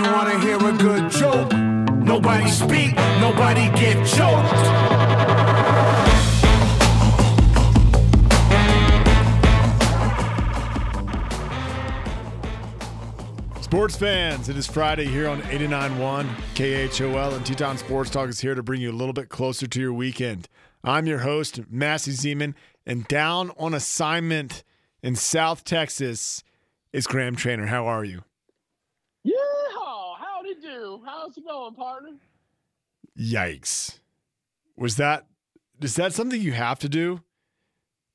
[0.00, 1.52] You wanna hear a good joke?
[1.52, 4.56] Nobody speak, nobody get choked.
[13.62, 18.54] Sports fans, it is Friday here on 89.1 KHOL, and T-Town Sports Talk is here
[18.54, 20.48] to bring you a little bit closer to your weekend.
[20.82, 22.54] I'm your host, Massey Zeman,
[22.86, 24.64] and down on assignment
[25.02, 26.42] in South Texas
[26.90, 27.66] is Graham Trainer.
[27.66, 28.22] How are you?
[31.04, 32.10] How's it going, partner?
[33.18, 33.98] Yikes.
[34.76, 35.26] Was that,
[35.80, 37.20] is that something you have to do?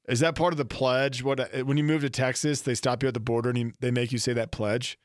[0.07, 1.23] Is that part of the pledge?
[1.23, 3.91] What When you move to Texas, they stop you at the border and you, they
[3.91, 4.99] make you say that pledge?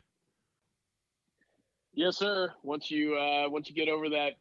[1.94, 2.52] Yes, sir.
[2.62, 4.32] Once you uh, once you get over that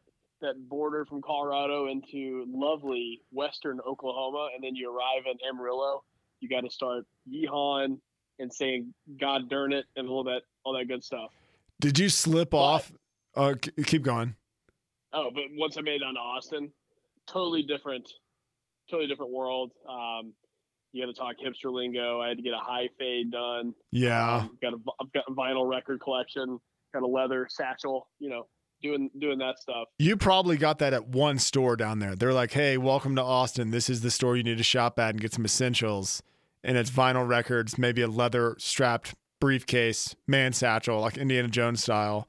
[0.41, 6.03] that border from Colorado into lovely western Oklahoma, and then you arrive in Amarillo,
[6.39, 7.99] you got to start yeehawing
[8.37, 11.31] and saying "God darn it" and all that all that good stuff.
[11.81, 12.59] Did you slip What?
[12.61, 12.91] off?
[13.35, 13.53] Uh,
[13.85, 14.35] keep going.
[15.13, 16.71] Oh, but once I made it down to Austin,
[17.27, 18.07] totally different,
[18.89, 19.71] totally different world.
[19.87, 20.33] Um,
[20.91, 22.19] you got to talk hipster lingo.
[22.19, 23.73] I had to get a high fade done.
[23.91, 24.37] Yeah.
[24.37, 26.59] Um, got a I've got a vinyl record collection.
[26.93, 28.07] Got a leather satchel.
[28.19, 28.47] You know,
[28.81, 29.87] doing doing that stuff.
[29.99, 32.15] You probably got that at one store down there.
[32.15, 33.69] They're like, "Hey, welcome to Austin.
[33.71, 36.21] This is the store you need to shop at and get some essentials."
[36.63, 42.27] And it's vinyl records, maybe a leather strapped briefcase, man satchel, like Indiana Jones style,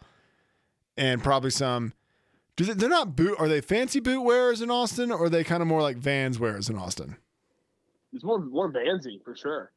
[0.96, 1.92] and probably some.
[2.56, 3.36] Do they, they're not boot?
[3.38, 6.38] Are they fancy boot wearers in Austin, or are they kind of more like Vans
[6.38, 7.16] wearers in Austin?
[8.12, 9.72] It's more more Vansy for sure.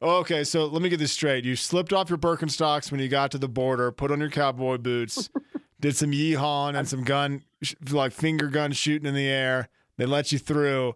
[0.00, 1.44] Okay, so let me get this straight.
[1.44, 4.78] You slipped off your Birkenstocks when you got to the border, put on your cowboy
[4.78, 5.28] boots,
[5.80, 7.42] did some yeehawing and some gun,
[7.90, 9.68] like finger gun shooting in the air.
[9.96, 10.94] They let you through,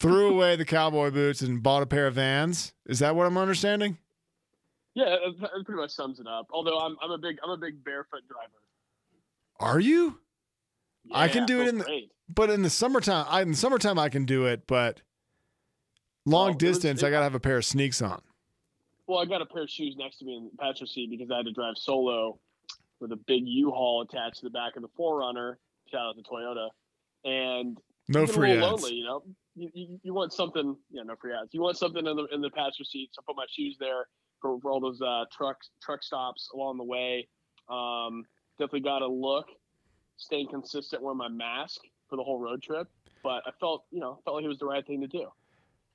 [0.00, 2.72] threw away the cowboy boots and bought a pair of Vans.
[2.86, 3.98] Is that what I'm understanding?
[4.94, 6.46] Yeah, that, that pretty much sums it up.
[6.52, 8.52] Although I'm I'm a big I'm a big barefoot driver.
[9.60, 10.18] Are you?
[11.12, 12.10] I can do it oh, in the- great.
[12.34, 15.02] But in the summertime, I, in the summertime I can do it, but
[16.24, 18.22] long Oh, it was- distance, I gotta have a pair of sneaks on.
[19.06, 21.30] Well, I got a pair of shoes next to me in the passenger seat because
[21.30, 22.38] I had to drive solo
[23.00, 25.56] with a big U-Haul attached to the back of the 4Runner.
[25.90, 26.68] Shout out to Toyota.
[27.24, 27.76] And
[28.08, 28.62] No you get a free ads.
[28.62, 29.22] lonely, you know.
[29.56, 31.50] You, you, you want something, yeah, no free ads.
[31.52, 33.10] You want something in the in the passenger seat.
[33.12, 34.06] So I put my shoes there
[34.44, 37.26] for, for all those uh, truck truck stops along the way.
[37.70, 38.24] Um,
[38.58, 39.46] definitely got to look,
[40.18, 42.88] staying consistent, wearing my mask for the whole road trip.
[43.22, 45.26] But I felt, you know, felt like it was the right thing to do.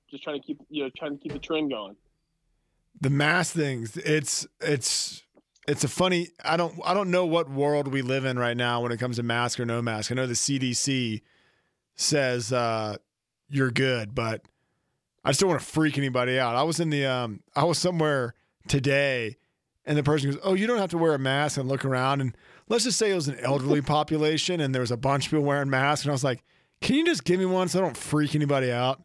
[0.09, 1.95] Just trying to keep, you know, trying to keep the trend going.
[3.01, 5.21] the mask things it's it's
[5.67, 8.81] it's a funny i don't i don't know what world we live in right now
[8.81, 11.21] when it comes to mask or no mask i know the cdc
[11.95, 12.97] says uh
[13.49, 14.41] you're good but
[15.23, 17.77] i just don't want to freak anybody out i was in the um i was
[17.77, 18.33] somewhere
[18.69, 19.37] today
[19.85, 22.21] and the person goes oh you don't have to wear a mask and look around
[22.21, 22.35] and
[22.69, 25.43] let's just say it was an elderly population and there was a bunch of people
[25.43, 26.43] wearing masks and i was like
[26.81, 29.01] can you just give me one so i don't freak anybody out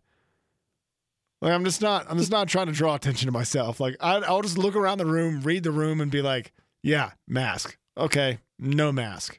[1.44, 3.78] like I'm just not I'm just not trying to draw attention to myself.
[3.78, 6.52] Like I, I'll just look around the room, read the room, and be like,
[6.82, 7.76] yeah, mask.
[7.98, 9.38] Okay, no mask.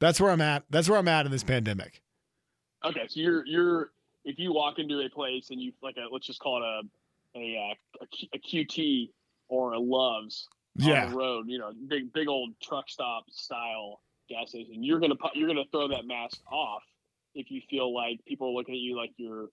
[0.00, 0.64] That's where I'm at.
[0.70, 2.00] That's where I'm at in this pandemic.
[2.82, 3.90] Okay, so you're you're
[4.24, 7.38] if you walk into a place and you like a let's just call it a
[7.38, 9.10] a uh, a, a QT
[9.54, 10.48] or a Loves
[10.82, 14.82] on Yeah, the road, you know, big big old truck stop style gas station.
[14.82, 16.82] You're gonna you're gonna throw that mask off
[17.34, 19.48] if you feel like people are looking at you like your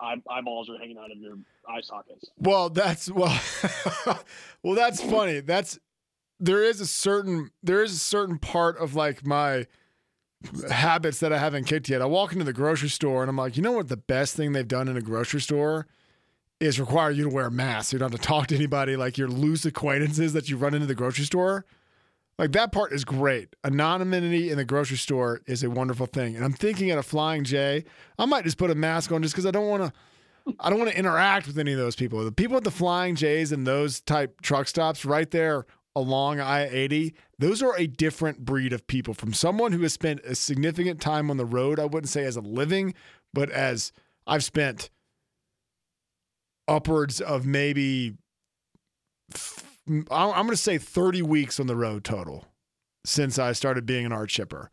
[0.00, 1.36] eye, eyeballs are hanging out of your
[1.68, 2.30] eye sockets.
[2.38, 3.38] Well, that's well,
[4.62, 5.40] well, that's funny.
[5.40, 5.78] That's
[6.40, 9.66] there is a certain there is a certain part of like my
[10.70, 12.02] habits that I haven't kicked yet.
[12.02, 13.88] I walk into the grocery store and I'm like, you know what?
[13.88, 15.86] The best thing they've done in a grocery store
[16.60, 17.92] is require you to wear a mask.
[17.92, 20.86] You don't have to talk to anybody like your loose acquaintances that you run into
[20.86, 21.64] the grocery store.
[22.38, 23.54] Like that part is great.
[23.64, 26.34] Anonymity in the grocery store is a wonderful thing.
[26.36, 27.84] And I'm thinking at a Flying J,
[28.18, 29.92] I might just put a mask on just because I don't want to.
[30.60, 32.22] I don't want to interact with any of those people.
[32.22, 35.64] The people at the Flying J's and those type truck stops right there
[35.96, 39.14] along I 80, those are a different breed of people.
[39.14, 42.36] From someone who has spent a significant time on the road, I wouldn't say as
[42.36, 42.92] a living,
[43.32, 43.90] but as
[44.26, 44.90] I've spent
[46.68, 48.14] upwards of maybe,
[49.86, 52.46] I'm going to say 30 weeks on the road total
[53.04, 54.70] since I started being an art shipper.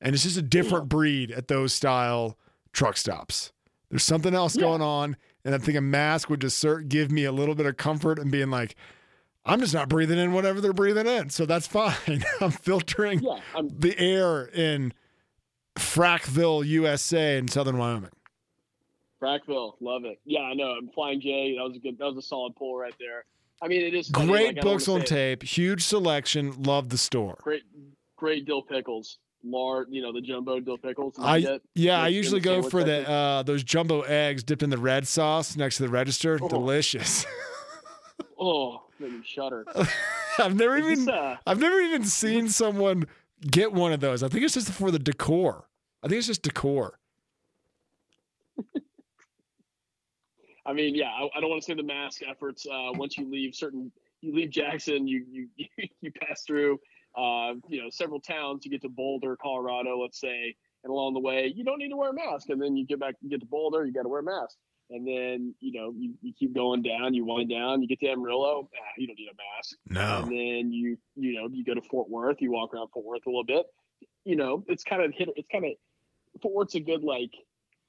[0.00, 2.36] And it's just a different breed at those style
[2.72, 3.52] truck stops.
[3.90, 4.62] There's something else Yeah.
[4.62, 5.16] going on.
[5.44, 8.30] And I think a mask would just give me a little bit of comfort and
[8.30, 8.76] being like,
[9.44, 11.30] I'm just not breathing in whatever they're breathing in.
[11.30, 12.24] So that's fine.
[12.40, 14.92] I'm filtering Yeah, I'm the air in
[15.76, 18.10] Frackville, USA in southern Wyoming.
[19.22, 20.18] Frackville, love it.
[20.24, 20.70] Yeah, I know.
[20.72, 21.54] I'm Flying J.
[21.56, 21.96] That was a good.
[21.98, 23.24] That was a solid pull right there.
[23.62, 26.60] I mean, it is funny, Great like, books on say it- tape, huge selection.
[26.64, 27.38] Love the store.
[27.40, 27.62] Great,
[28.16, 31.14] great dill pickles, large, you know, the jumbo dill pickles.
[31.20, 31.60] I get.
[31.76, 35.56] yeah, I usually go for the uh, those jumbo eggs dipped in the red sauce
[35.56, 36.40] next to the register.
[36.42, 36.48] Oh.
[36.48, 37.24] Delicious.
[38.44, 39.64] Oh, made me shudder.
[40.40, 43.04] I've never Is even uh, I've never even seen someone
[43.48, 44.24] get one of those.
[44.24, 45.68] I think it's just for the decor.
[46.02, 46.98] I think it's just decor.
[50.64, 52.66] I mean, yeah, I, I don't want to say the mask efforts.
[52.66, 55.48] Uh, once you leave certain, you leave Jackson, you you
[56.00, 56.78] you pass through,
[57.16, 58.64] uh, you know, several towns.
[58.64, 60.54] You get to Boulder, Colorado, let's say,
[60.84, 62.48] and along the way, you don't need to wear a mask.
[62.48, 64.56] And then you get back, you get to Boulder, you got to wear a mask.
[64.90, 68.08] And then you know, you, you keep going down, you wind down, you get to
[68.08, 69.76] Amarillo, ah, you don't need a mask.
[69.88, 70.22] No.
[70.22, 73.26] And then you you know, you go to Fort Worth, you walk around Fort Worth
[73.26, 73.66] a little bit.
[74.24, 75.28] You know, it's kind of hit.
[75.34, 75.72] It's kind of
[76.40, 77.32] Fort Worth's a good like.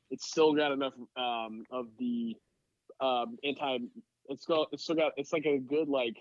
[0.10, 2.36] It's still got enough um, of the
[3.02, 3.78] um, anti.
[4.30, 6.18] It's got it's still got it's like a good like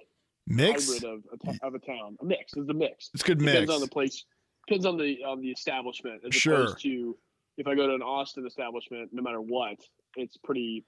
[0.47, 0.87] Mix.
[0.93, 1.21] hybrid of
[1.63, 2.17] a, of a town.
[2.21, 2.53] A mix.
[2.57, 3.11] It's a mix.
[3.15, 3.73] It's good Depends mix.
[3.73, 4.25] on the place.
[4.67, 6.23] Depends on the on the establishment.
[6.27, 6.63] As Sure.
[6.63, 7.17] opposed to
[7.59, 9.77] if I go to an Austin establishment, no matter what,
[10.17, 10.85] it's pretty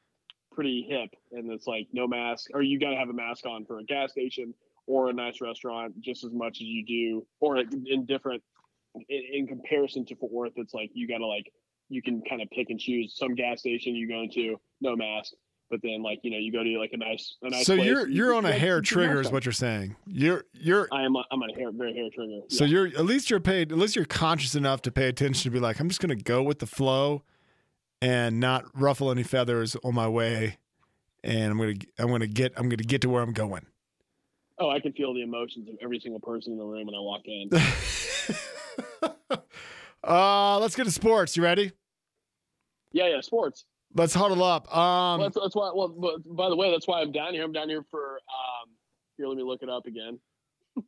[0.52, 3.64] pretty hip, and it's like no mask, or you got to have a mask on
[3.64, 4.54] for a gas station
[4.86, 8.42] or a nice restaurant, just as much as you do, or in different
[9.08, 10.52] in, in comparison to Fort Worth.
[10.56, 11.50] It's like you got to like
[11.88, 13.16] you can kind of pick and choose.
[13.16, 15.32] Some gas station you go into, no mask.
[15.74, 17.66] But then, like you know, you go to like a nice, a nice.
[17.66, 19.96] so place, you're you- you're you on a hair trigger is what you're saying.
[20.06, 21.16] You're you're I am.
[21.16, 22.42] A, I'm on a hair, very hair trigger.
[22.48, 22.70] so yeah.
[22.70, 25.58] you're at least you're paid at least you're conscious enough to pay attention to be
[25.58, 27.24] like I'm just gonna go with the flow
[28.00, 30.58] and not ruffle any feathers on my way
[31.24, 33.66] and I'm gonna I'm gonna get I'm gonna get to where I'm going.
[34.60, 37.00] Oh, I can feel the emotions of every single person in the room when I
[37.00, 37.50] walk in.
[40.04, 41.36] uh let's get to sports.
[41.36, 41.72] You ready?
[42.92, 43.64] yeah, yeah, sports.
[43.94, 44.74] Let's huddle up.
[44.74, 45.70] Um Well, that's, that's why.
[45.74, 47.44] Well, but by the way, that's why I'm down here.
[47.44, 48.14] I'm down here for.
[48.14, 48.70] Um,
[49.16, 50.18] here, let me look it up again.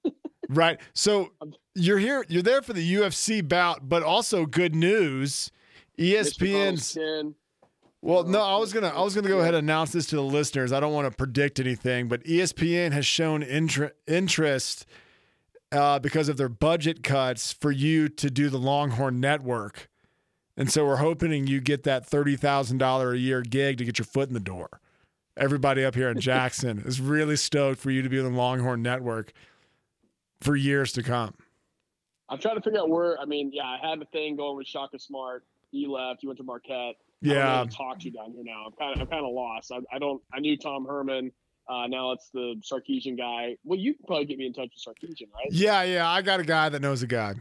[0.48, 0.78] Right.
[0.94, 1.32] So
[1.74, 2.24] you're here.
[2.28, 5.50] You're there for the UFC bout, but also good news.
[5.98, 6.96] ESPN's.
[8.02, 8.88] Well, no, I was gonna.
[8.88, 10.72] I was gonna go ahead and announce this to the listeners.
[10.72, 14.86] I don't want to predict anything, but ESPN has shown inter- interest
[15.72, 19.88] uh, because of their budget cuts for you to do the Longhorn Network,
[20.56, 23.98] and so we're hoping you get that thirty thousand dollar a year gig to get
[23.98, 24.68] your foot in the door.
[25.36, 28.82] Everybody up here in Jackson is really stoked for you to be on the Longhorn
[28.82, 29.32] Network
[30.40, 31.34] for years to come.
[32.28, 33.18] I'm trying to figure out where.
[33.20, 35.44] I mean, yeah, I had a thing going with Shaka Smart.
[35.70, 36.22] He left.
[36.22, 36.74] You went to Marquette.
[36.74, 38.64] I Yeah, to talk to down here now.
[38.66, 39.00] I'm kind of.
[39.02, 39.70] I'm kind of lost.
[39.72, 40.22] I, I don't.
[40.32, 41.30] I knew Tom Herman.
[41.68, 43.56] Uh, now it's the Sarkisian guy.
[43.64, 45.48] Well, you can probably get me in touch with Sarkisian, right?
[45.50, 46.08] yeah, yeah.
[46.08, 47.34] I got a guy that knows a guy.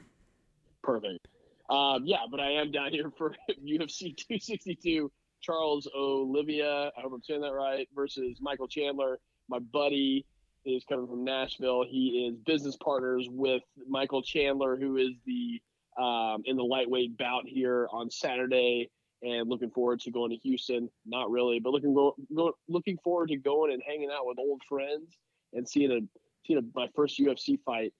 [0.83, 1.27] Perfect.
[1.69, 5.11] Um, yeah, but I am down here for UFC 262.
[5.41, 9.19] Charles Olivia, I hope I'm saying that right, versus Michael Chandler.
[9.47, 10.25] My buddy
[10.65, 11.85] is coming from Nashville.
[11.87, 15.61] He is business partners with Michael Chandler, who is the
[16.01, 18.89] um, in the lightweight bout here on Saturday,
[19.21, 20.89] and looking forward to going to Houston.
[21.05, 24.61] Not really, but looking go, go, looking forward to going and hanging out with old
[24.67, 25.17] friends
[25.53, 25.99] and seeing a
[26.45, 27.93] seeing a, my first UFC fight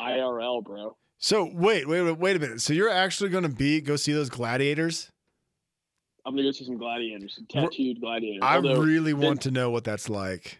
[0.00, 0.96] IRL, bro.
[1.24, 2.60] So wait, wait, wait, wait a minute.
[2.60, 5.08] So you're actually going to be go see those gladiators?
[6.26, 8.40] I'm gonna go see some gladiators, some tattooed gladiators.
[8.42, 10.58] I Although, really Ben- want to know what that's like.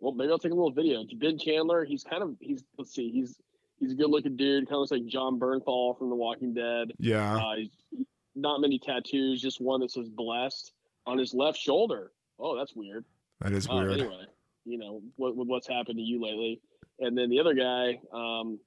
[0.00, 1.04] well, maybe I'll take a little video.
[1.16, 3.36] Ben Chandler, he's kind of he's let's see, he's
[3.78, 6.90] he's a good looking dude, kind of looks like Jon Bernthal from The Walking Dead.
[6.98, 7.36] Yeah.
[7.36, 10.72] Uh, he's not many tattoos, just one that says "blessed"
[11.06, 12.10] on his left shoulder.
[12.40, 13.04] Oh, that's weird.
[13.40, 13.92] That is Uh, weird.
[13.92, 14.24] anyway,
[14.64, 16.60] you know what, what- what's happened to you lately?
[16.98, 18.58] And then the other guy, um,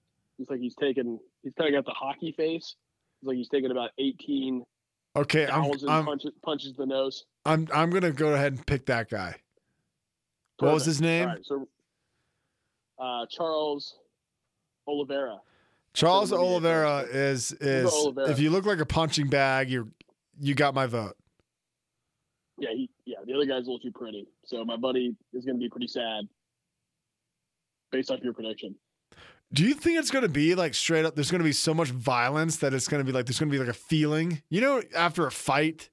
[0.42, 1.20] looks like he's taken.
[1.44, 2.76] He's kind of got the hockey face.
[3.22, 4.64] It's like he's taking about eighteen
[5.16, 7.26] Okay, I'm I'm, punches, punches the nose.
[7.46, 9.36] I'm I'm gonna go ahead and pick that guy.
[10.60, 11.28] What was his name?
[11.28, 11.68] Right, so
[13.00, 13.96] uh, Charles
[14.88, 15.40] Oliveira.
[15.94, 18.30] Charles Oliveira is is Oliveira.
[18.30, 19.92] if you look like a punching bag, you
[20.40, 21.18] you got my vote.
[22.58, 23.18] Yeah, he, yeah.
[23.26, 25.88] The other guy's a little too pretty, so my buddy is going to be pretty
[25.88, 26.26] sad
[27.92, 28.76] based off your prediction.
[29.54, 31.16] Do you think it's gonna be like straight up?
[31.16, 33.68] There's gonna be so much violence that it's gonna be like there's gonna be like
[33.68, 34.42] a feeling.
[34.50, 35.90] You know, after a fight,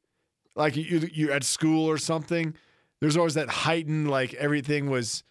[0.55, 2.55] like you you at school or something,
[3.01, 5.25] there's always that heightened like everything was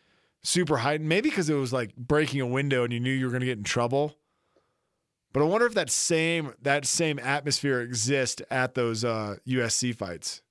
[0.43, 1.07] super heightened.
[1.07, 3.57] Maybe because it was like breaking a window and you knew you were gonna get
[3.57, 4.15] in trouble.
[5.33, 10.41] But I wonder if that same that same atmosphere exists at those uh, USC fights.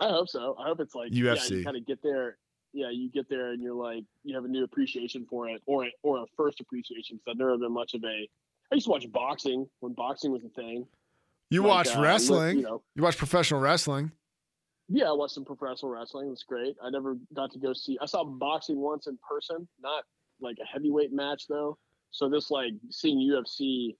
[0.00, 0.56] I hope so.
[0.58, 1.58] I hope it's like Yeah, UFC.
[1.58, 2.38] you kind of get there.
[2.72, 5.84] Yeah, you get there and you're like you have a new appreciation for it, or
[5.86, 7.16] a, or a first appreciation.
[7.16, 8.28] Because I've never been much of a.
[8.70, 10.86] I used to watch boxing when boxing was a thing.
[11.50, 12.58] You Like, watch uh, wrestling.
[12.58, 14.12] you know, you watch professional wrestling.
[14.88, 16.26] Yeah, I watched some professional wrestling.
[16.28, 16.76] It was great.
[16.82, 17.98] I never got to go see.
[18.00, 20.04] I saw boxing once in person, not
[20.40, 21.76] like a heavyweight match though.
[22.12, 23.96] So this like seeing UFC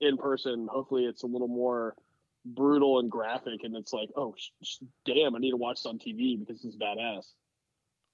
[0.00, 1.94] in person, hopefully it's a little more
[2.44, 5.86] brutal and graphic, and it's like, oh sh- sh- damn, I need to watch this
[5.86, 7.26] on TV because it's badass.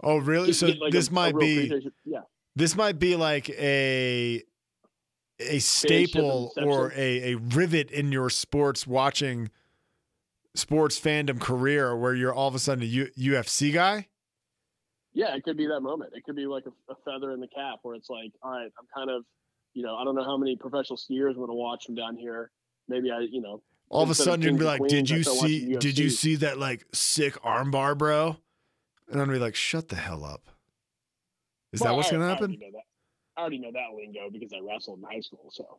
[0.02, 0.52] Oh, really?
[0.52, 2.20] So like, this a- a might real be yeah.
[2.56, 4.42] this might be like a
[5.40, 9.50] a staple or a, a rivet in your sports watching
[10.54, 14.08] sports fandom career where you're all of a sudden a U- UFC guy.
[15.12, 16.12] yeah, it could be that moment.
[16.14, 18.70] It could be like a, a feather in the cap where it's like, all right,
[18.78, 19.24] I'm kind of,
[19.74, 22.16] you know, I don't know how many professional skiers I'm going to watch from down
[22.16, 22.50] here.
[22.88, 25.76] Maybe I, you know, All of a sudden you're gonna be like, "Did you see?
[25.76, 28.36] Did you see that like sick armbar, bro?"
[29.10, 30.42] And I'm gonna be like, "Shut the hell up."
[31.72, 32.52] Is that what's gonna I happen?
[32.52, 32.72] already.
[33.36, 35.78] I already know that lingo because I wrestled in high school, so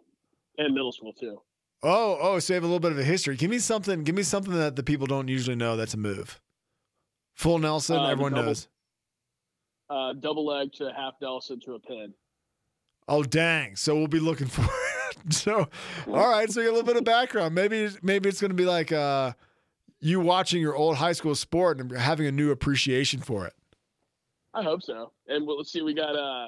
[0.58, 1.42] and middle school too.
[1.82, 3.36] Oh, oh, so you have a little bit of a history.
[3.38, 4.04] Give me something.
[4.04, 5.78] Give me something that the people don't usually know.
[5.78, 6.42] That's a move.
[7.36, 8.68] Full Nelson, Uh, everyone double- knows.
[9.90, 12.14] Uh, double leg to a half Nelson to a pin.
[13.08, 13.76] Oh, dang!
[13.76, 14.64] So we'll be looking for.
[14.64, 15.34] It.
[15.34, 15.68] so,
[16.08, 16.50] all right.
[16.52, 17.56] So you get a little bit of background.
[17.56, 19.32] Maybe, maybe it's gonna be like uh,
[20.00, 23.54] you watching your old high school sport and having a new appreciation for it.
[24.54, 25.12] I hope so.
[25.28, 26.48] And well, let's see, we got uh,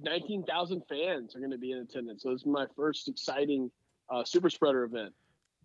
[0.00, 2.22] 19,000 fans are going to be in attendance.
[2.22, 3.70] So this is my first exciting
[4.10, 5.12] uh, super spreader event.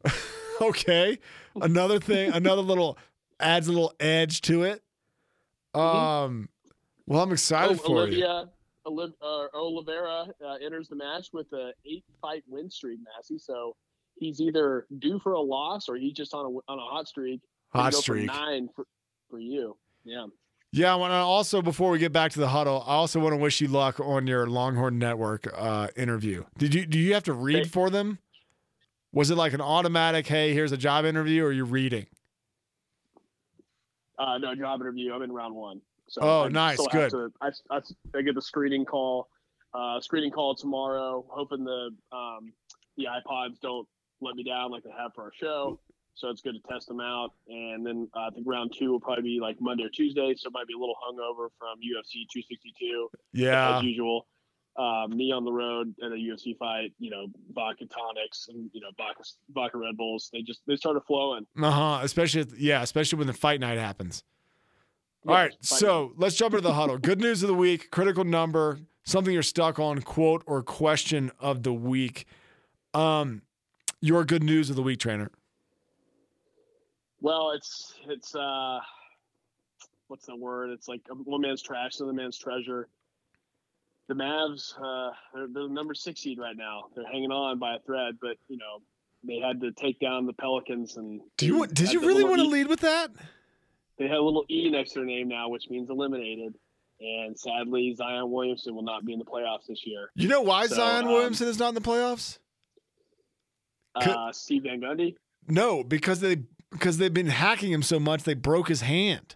[0.62, 1.20] okay.
[1.62, 2.98] Another thing, another little
[3.40, 4.82] adds a little edge to it.
[5.74, 6.50] Um,
[7.08, 8.26] well, I'm excited Oh, for you.
[8.26, 8.50] Olivia,
[8.86, 13.38] Oliv- uh, Oliveira uh, enters the match with a eight fight win streak, Massey.
[13.38, 13.76] So
[14.16, 17.42] he's either due for a loss or he's just on a on a hot streak.
[17.74, 18.28] Hot streak.
[18.28, 18.86] nine for,
[19.30, 19.76] for you.
[20.04, 20.28] Yeah.
[20.72, 23.34] Yeah, I want to also before we get back to the huddle, I also want
[23.34, 26.46] to wish you luck on your Longhorn Network uh, interview.
[26.58, 28.18] Did you do you have to read for them?
[29.12, 30.26] Was it like an automatic?
[30.26, 32.08] Hey, here's a job interview, or are you reading?
[34.18, 35.14] Uh, no job interview.
[35.14, 35.82] I'm in round one.
[36.08, 37.12] So Oh, I nice, good.
[37.12, 37.80] to- I, I,
[38.16, 39.30] I get the screening call.
[39.74, 41.26] Uh, screening call tomorrow.
[41.30, 42.52] Hoping the um,
[42.98, 43.88] the iPods don't
[44.24, 45.80] let me down like they have for our show.
[46.16, 47.32] So it's good to test them out.
[47.48, 50.34] And then uh, I think round two will probably be like Monday or Tuesday.
[50.38, 54.28] So it might be a little hungover from UFC 262 Yeah, as usual.
[54.76, 58.82] Uh, me on the road at a UFC fight, you know, vodka tonics and you
[58.82, 60.30] know vodka vodka Red Bulls.
[60.34, 61.46] They just they started flowing.
[61.62, 62.00] uh huh.
[62.04, 64.24] Especially yeah, especially when the fight night happens.
[65.28, 66.98] All Yeah, right, so let's jump into the huddle.
[66.98, 71.64] Good news of the week, critical number, something you're stuck on, quote or question of
[71.64, 72.26] the week.
[72.94, 73.42] Um,
[74.04, 75.32] your good news of the week, trainer.
[77.22, 78.80] Well, it's it's uh,
[80.08, 80.72] what's the word?
[80.72, 82.90] It's like one man's trash, another man's treasure.
[84.10, 86.84] The Mavs, uh, they're, they're the number six seed right now.
[86.94, 88.82] They're hanging on by a thread, but you know
[89.26, 90.98] they had to take down the Pelicans.
[90.98, 93.10] And Do you want, did you really want to E- lead with that?
[93.98, 96.54] They had a little E next to their name now, which means eliminated.
[97.00, 100.10] And sadly, Zion Williamson will not be in the playoffs this year.
[100.16, 102.40] You know why So, Zion um, Williamson is not in the playoffs?
[103.96, 105.16] Uh, Steve Van Gundy.
[105.48, 106.38] No, because they
[106.72, 109.36] because they've been hacking him so much they broke his hand.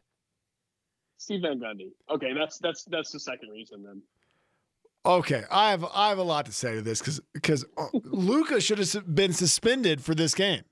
[1.18, 1.92] Steve Van Gundy.
[2.10, 4.02] Okay, that's that's that's the second reason then.
[5.06, 8.80] Okay, I have I have a lot to say to this because because Luka should
[8.80, 10.64] have been suspended for this game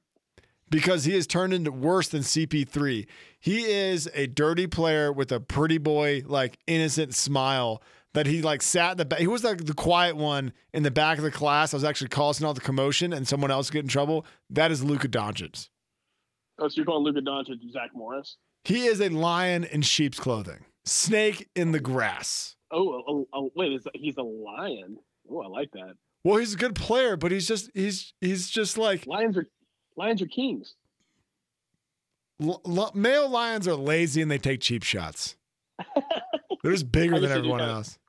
[0.70, 3.08] because he has turned into worse than CP3.
[3.40, 7.82] He is a dirty player with a pretty boy like innocent smile
[8.16, 9.20] that he like sat in the back.
[9.20, 11.74] He was like the quiet one in the back of the class.
[11.74, 14.26] I was actually causing all the commotion and someone else get in trouble.
[14.50, 15.70] That is Luka Doncic.
[16.58, 18.38] Oh, so you're calling Luka Doncic Zach Morris?
[18.64, 22.56] He is a lion in sheep's clothing, snake in the grass.
[22.72, 24.98] Oh, oh, oh, oh wait, is that, he's a lion.
[25.30, 25.94] Oh, I like that.
[26.24, 29.48] Well, he's a good player, but he's just he's he's just like Lions are
[29.96, 30.74] lions are kings.
[32.42, 35.36] l- l- male lions are lazy and they take cheap shots.
[36.64, 38.00] They're just bigger than guess they do everyone else.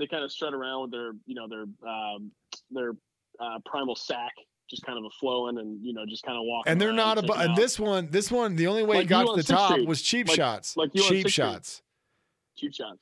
[0.00, 2.32] They kind of strut around with their, you know, their um,
[2.72, 2.92] their
[3.38, 4.32] uh, primal sack,
[4.68, 6.72] just kind of a flowing, and you know, just kind of walking.
[6.72, 7.44] And they're not about.
[7.44, 9.86] And this one, this one, the only way Like it got to the top Street.
[9.86, 10.76] was cheap Like- shots.
[10.76, 11.82] like cheap shots.
[12.56, 12.98] cheap shots.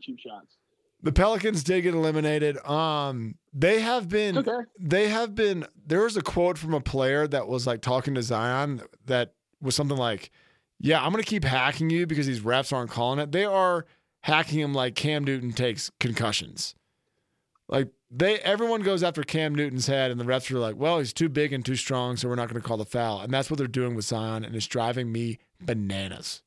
[0.00, 0.56] Cheap shots.
[1.02, 2.56] The Pelicans did get eliminated.
[2.66, 4.38] Um, they have been.
[4.38, 4.50] Okay.
[4.80, 5.64] They have been.
[5.86, 9.76] There was a quote from a player that was like talking to Zion that was
[9.76, 10.30] something like,
[10.80, 13.30] "Yeah, I'm gonna keep hacking you because these refs aren't calling it.
[13.30, 13.86] They are
[14.22, 16.74] hacking him like Cam Newton takes concussions.
[17.68, 21.12] Like they, everyone goes after Cam Newton's head, and the refs are like, "Well, he's
[21.12, 23.58] too big and too strong, so we're not gonna call the foul." And that's what
[23.58, 26.42] they're doing with Zion, and it's driving me bananas.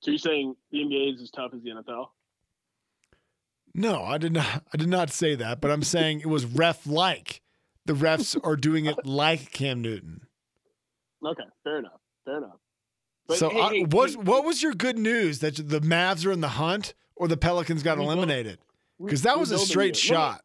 [0.00, 2.08] So you're saying the NBA is as tough as the NFL?
[3.74, 4.64] No, I did not.
[4.72, 7.42] I did not say that, but I'm saying it was ref like.
[7.86, 10.26] The refs are doing it like Cam Newton.
[11.24, 12.00] Okay, fair enough.
[12.24, 12.58] Fair enough.
[13.28, 16.26] But so, hey, I, hey, what hey, what was your good news that the Mavs
[16.26, 18.58] are in the hunt or the Pelicans got eliminated?
[18.98, 20.42] Because that was a straight shot.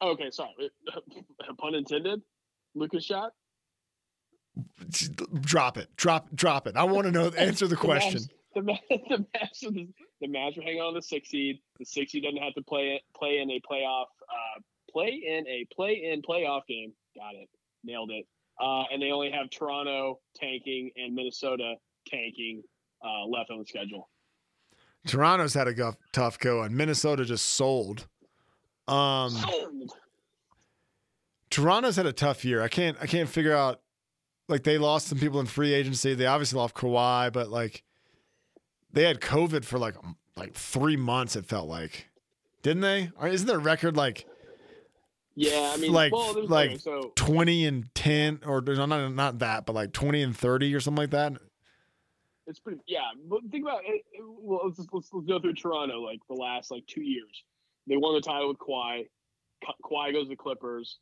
[0.00, 0.70] Okay, sorry.
[1.58, 2.22] Pun intended.
[2.74, 3.32] Luka's shot.
[5.40, 5.88] Drop it.
[5.96, 6.76] Drop drop it.
[6.76, 8.22] I want to know answer the question.
[8.54, 9.88] The Mavs, the match, the,
[10.20, 11.60] the match are hanging on the six seed.
[11.78, 15.46] The six seed doesn't have to play it, play in a playoff, uh, play in
[15.46, 16.92] a play in playoff game.
[17.16, 17.48] Got it,
[17.84, 18.26] nailed it.
[18.60, 21.74] Uh, and they only have Toronto tanking and Minnesota
[22.10, 22.62] tanking
[23.04, 24.08] uh, left on the schedule.
[25.06, 28.06] Toronto's had a tough go, and Minnesota just sold.
[28.86, 29.92] Um, Sold.
[31.50, 32.62] Toronto's had a tough year.
[32.62, 33.80] I can't I can't figure out
[34.48, 36.14] like they lost some people in free agency.
[36.14, 37.84] They obviously lost Kawhi, but like
[38.92, 39.94] they had COVID for like
[40.36, 41.36] like three months.
[41.36, 42.08] It felt like,
[42.62, 43.10] didn't they?
[43.18, 44.26] Or isn't their record like
[45.34, 49.64] Yeah, I mean, like- well, like- so twenty and ten, or no, not not that,
[49.66, 51.32] but like twenty and thirty or something like that?
[52.48, 52.80] It's pretty.
[52.86, 54.02] Yeah, but think about it.
[54.18, 56.00] well, let's, let's let's go through Toronto.
[56.00, 57.44] Like the last like two years,
[57.86, 59.06] they won the title with Kawhi.
[59.64, 60.98] Ka- Kawhi goes to the Clippers.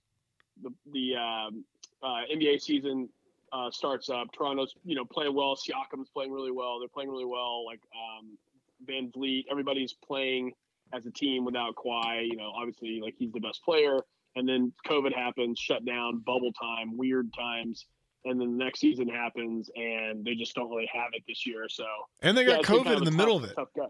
[0.63, 1.65] The the um,
[2.03, 3.09] uh, NBA season
[3.53, 4.33] uh, starts up.
[4.33, 5.55] Toronto's you know playing well.
[5.57, 6.81] Siakam's playing really well.
[6.81, 7.65] They're playing really well.
[7.65, 8.37] Like um,
[8.85, 10.53] VanVleet, everybody's playing
[10.93, 12.27] as a team without Kawhi.
[12.27, 14.01] You know, obviously like he's the best player.
[14.35, 17.87] And then COVID happens, shut down, bubble time, weird times.
[18.27, 21.69] And then the next season happens, and they just don't really have it this year.
[21.69, 21.85] So
[22.23, 23.55] And they got it's COVID kind in the a middle of it.
[23.55, 23.89] Tough go.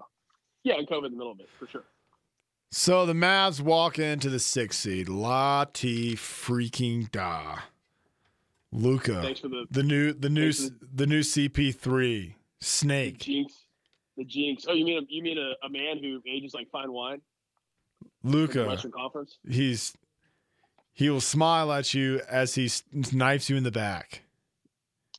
[0.63, 1.85] Yeah, and COVID in the middle of it for sure.
[2.71, 5.09] So the Mavs walk into the sixth seed.
[5.09, 7.61] La T freaking da.
[8.73, 13.19] Luka, Thanks for the, the new the new thanks the new CP3 the snake.
[13.21, 13.55] jinx.
[14.17, 14.67] The jinx.
[14.69, 17.21] Oh, you mean a, you mean a, a man who ages like fine wine?
[18.23, 19.39] Luka, Western Conference.
[19.49, 19.97] he's
[20.93, 24.23] he will smile at you as he knifes you in the back.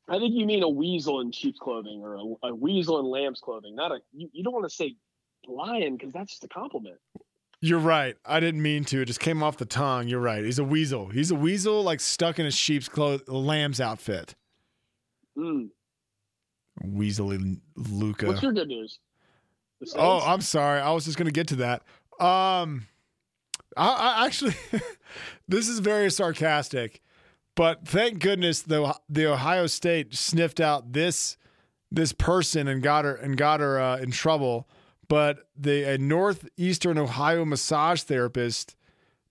[0.09, 3.39] I think you mean a weasel in sheep's clothing or a, a weasel in lamb's
[3.39, 3.75] clothing.
[3.75, 3.99] Not a.
[4.13, 4.95] You, you don't want to say
[5.47, 6.97] lion because that's just a compliment.
[7.59, 8.15] You're right.
[8.25, 9.01] I didn't mean to.
[9.01, 10.07] It just came off the tongue.
[10.07, 10.43] You're right.
[10.43, 11.07] He's a weasel.
[11.07, 14.35] He's a weasel like stuck in a sheep's clothes, lamb's outfit.
[15.37, 15.69] Mm.
[16.85, 18.27] Weaselly Luka.
[18.27, 18.99] What's your good news?
[19.95, 20.79] Oh, I'm sorry.
[20.79, 21.83] I was just gonna get to that.
[22.19, 22.87] Um,
[23.75, 23.89] I,
[24.21, 24.55] I actually,
[25.47, 27.01] this is very sarcastic,
[27.57, 31.37] but thank goodness the the Ohio State sniffed out this
[31.91, 34.69] this person and got her and got her uh, in trouble.
[35.09, 38.75] But the a northeastern Ohio massage therapist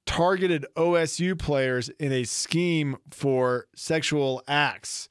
[0.06, 5.08] targeted OSU players in a scheme for sexual acts.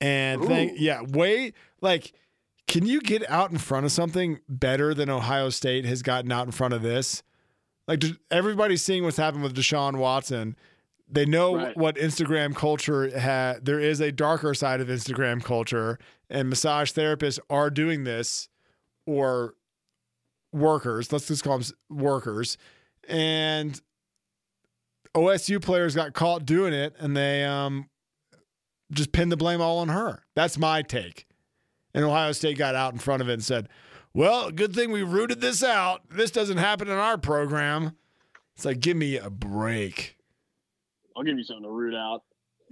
[0.00, 2.14] And thank yeah, way like
[2.66, 6.46] can you get out in front of something better than Ohio State has gotten out
[6.46, 7.22] in front of this?
[7.86, 10.56] Like everybody's seeing what's happened with Deshaun Watson.
[11.12, 11.76] They know Right.
[11.76, 13.64] what Instagram culture had.
[13.64, 18.48] There is a darker side of Instagram culture, and massage therapists are doing this,
[19.06, 19.54] or
[20.52, 21.12] workers.
[21.12, 22.56] Let's just call them workers.
[23.08, 23.80] And
[25.14, 27.88] OSU players got caught doing it, and they um
[28.92, 30.24] just pinned the blame all on her.
[30.34, 31.26] That's my take.
[31.94, 33.68] And Ohio State got out in front of it and said,
[34.14, 36.02] Well, good thing we rooted this out.
[36.10, 37.96] This doesn't happen in our program.
[38.54, 40.16] It's like, give me a break.
[41.20, 42.22] I'll give you something to root out.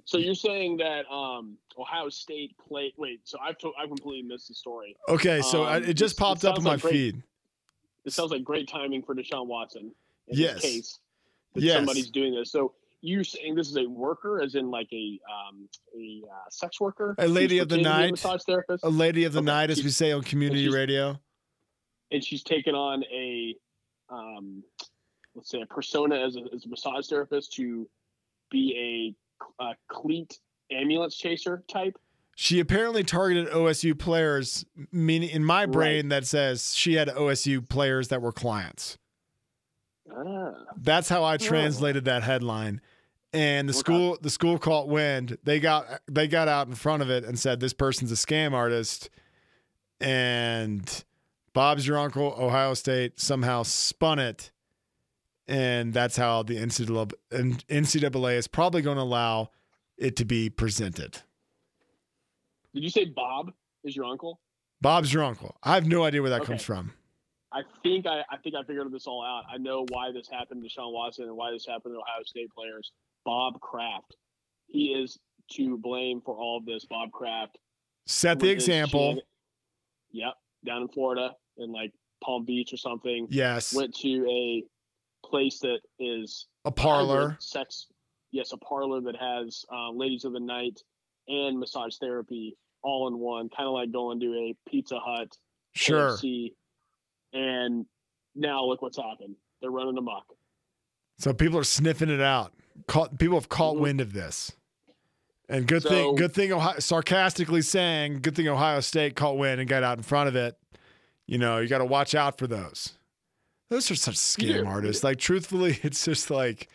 [0.07, 2.93] So you're saying that um, Ohio State played?
[2.97, 4.97] Wait, so I've to, I've completely missed the story.
[5.07, 7.23] Okay, so I- Um, it just popped this up in my like great- feed.
[8.07, 9.93] It sounds like great timing for Deshaun Watson.
[10.29, 10.55] In Yes.
[10.55, 10.99] This case,
[11.55, 11.77] that Yes.
[11.77, 12.51] somebody's doing this.
[12.51, 16.81] So you're saying this is a worker, as in like a um, a uh, sex
[16.81, 18.11] worker, A lady of the pretending to be a night.
[18.13, 21.21] massage therapist, A lady of the Okay, night, as we say on community she's- radio.
[22.13, 23.55] and she's taken on a
[24.09, 24.65] um,
[25.35, 27.87] let's say a persona as a, as a massage therapist to
[28.51, 29.15] be
[29.61, 30.39] a, a cleat
[30.71, 31.97] ambulance chaser type.
[32.37, 38.09] She apparently targeted OSU players, meaning in my brain that says she had OSU players
[38.09, 38.97] that were clients.
[40.17, 42.81] Ah, That's how I translated that headline.
[43.33, 45.37] And the school the school caught wind.
[45.45, 48.53] They got they got out in front of it and said this person's a scam
[48.53, 49.11] artist.
[50.01, 51.05] And
[51.53, 54.53] Bob's your uncle, Ohio State somehow spun it.
[55.49, 59.51] And that's how the NCAA, is probably going to allow
[59.97, 61.23] it to be presented.
[62.75, 64.41] did you say Bob is your uncle?
[64.81, 65.57] Bob's your uncle.
[65.63, 66.49] I have no idea where that Okay.
[66.53, 66.93] comes from.
[67.51, 69.45] I think I, I think I figured this all out.
[69.53, 72.51] I know why this happened to Sean Watson and why this happened to Ohio State
[72.55, 72.93] players.
[73.25, 74.17] Bob Kraft,
[74.67, 75.19] he is
[75.53, 76.85] to blame for all of this.
[76.85, 77.57] Bob Kraft
[78.07, 79.19] Set the example.
[80.13, 80.35] Yep,
[80.67, 83.27] down in Florida in like Palm Beach or something.
[83.31, 83.73] Yes.
[83.75, 84.65] Went to a
[85.29, 87.37] place that is A parlor.
[87.41, 87.87] sex.
[88.31, 90.79] Yes, a parlor that has uh, ladies of the night
[91.29, 93.49] and massage therapy all in one.
[93.57, 95.29] Kind of like going to a Pizza Hut
[95.75, 96.11] Sure.
[96.17, 96.53] KFC,
[97.33, 97.87] and
[98.35, 99.35] now look what's happened.
[99.61, 100.25] They're running amok.
[101.19, 102.53] So people are sniffing it out.
[102.87, 103.81] Caught, people have caught Mhm.
[103.81, 104.53] wind of this.
[105.49, 109.61] And good So- thing, good thing, Ohio, sarcastically saying, good thing Ohio State caught wind
[109.61, 110.57] and got out in front of it.
[111.27, 112.98] You know, you got to watch out for those.
[113.71, 114.71] Those are such scam Yeah.
[114.71, 115.05] artists.
[115.05, 116.69] Like, truthfully, it's just like,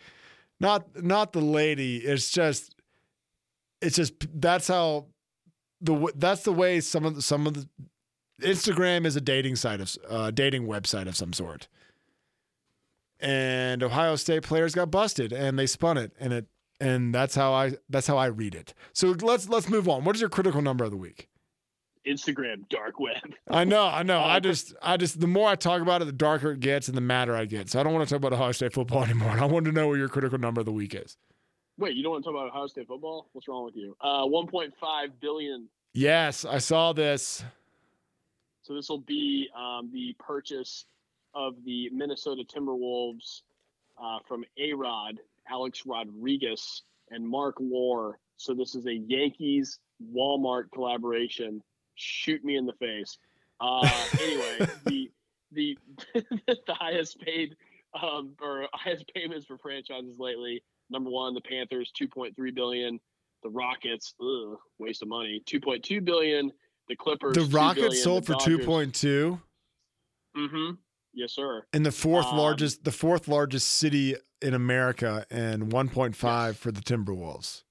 [0.60, 1.96] not not the lady.
[1.98, 2.74] It's just,
[3.82, 5.06] it's just that's how
[5.80, 7.68] the that's the way some of the, some of the
[8.42, 11.68] Instagram is a dating site of uh, dating website of some sort
[13.20, 16.46] and Ohio State players got busted and they spun it and it
[16.80, 18.74] and that's how I that's how I read it.
[18.92, 20.04] So let's let's move on.
[20.04, 21.28] What is your critical number of the week?
[22.06, 23.22] Instagram dark web.
[23.50, 24.20] I know, I know.
[24.20, 26.96] I just I just the more I talk about it, the darker it gets and
[26.96, 27.70] the madder I get.
[27.70, 29.30] So I don't want to talk about Ohio State football anymore.
[29.30, 31.16] I wanted to know what your critical number of the week is.
[31.76, 33.28] Wait, you don't want to talk about Ohio State football?
[33.32, 33.96] What's wrong with you?
[34.00, 34.70] Uh, 1.5
[35.20, 35.68] billion.
[35.92, 37.44] Yes, I saw this.
[38.62, 40.86] So this will be um, the purchase
[41.34, 43.42] of the Minnesota Timberwolves
[44.02, 45.18] uh, from A Rod,
[45.50, 48.18] Alex Rodriguez, and Marc Lore.
[48.36, 49.78] So this is a Yankees
[50.14, 51.62] Walmart collaboration.
[51.94, 53.18] Shoot me in the face.
[53.60, 53.88] Uh,
[54.20, 55.10] anyway, the
[55.52, 55.78] the
[56.14, 57.56] the highest paid
[58.00, 60.62] um, or highest payments for franchises lately.
[60.90, 62.98] Number one, the Panthers, two point three billion.
[63.42, 66.50] The Rockets, ugh, waste of money, two point two billion.
[66.88, 68.02] The Clippers, The 2 Rockets billion.
[68.02, 69.40] sold The for two point two
[70.36, 70.72] Mm-hmm.
[71.14, 71.64] Yes, sir.
[71.72, 76.56] in the fourth Um, largest the fourth largest city in America and one point five
[76.56, 77.62] for the Timberwolves.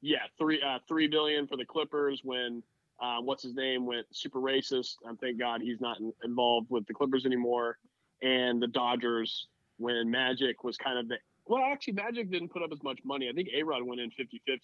[0.00, 2.62] Yeah, three uh, three billion for the Clippers when
[3.02, 4.94] uh, what's his name went super racist.
[5.04, 7.78] And thank God he's not in, involved with the Clippers anymore.
[8.22, 12.70] And the Dodgers when Magic was kind of the well, actually Magic didn't put up
[12.72, 13.28] as much money.
[13.28, 14.58] I think A Rod went in 50-50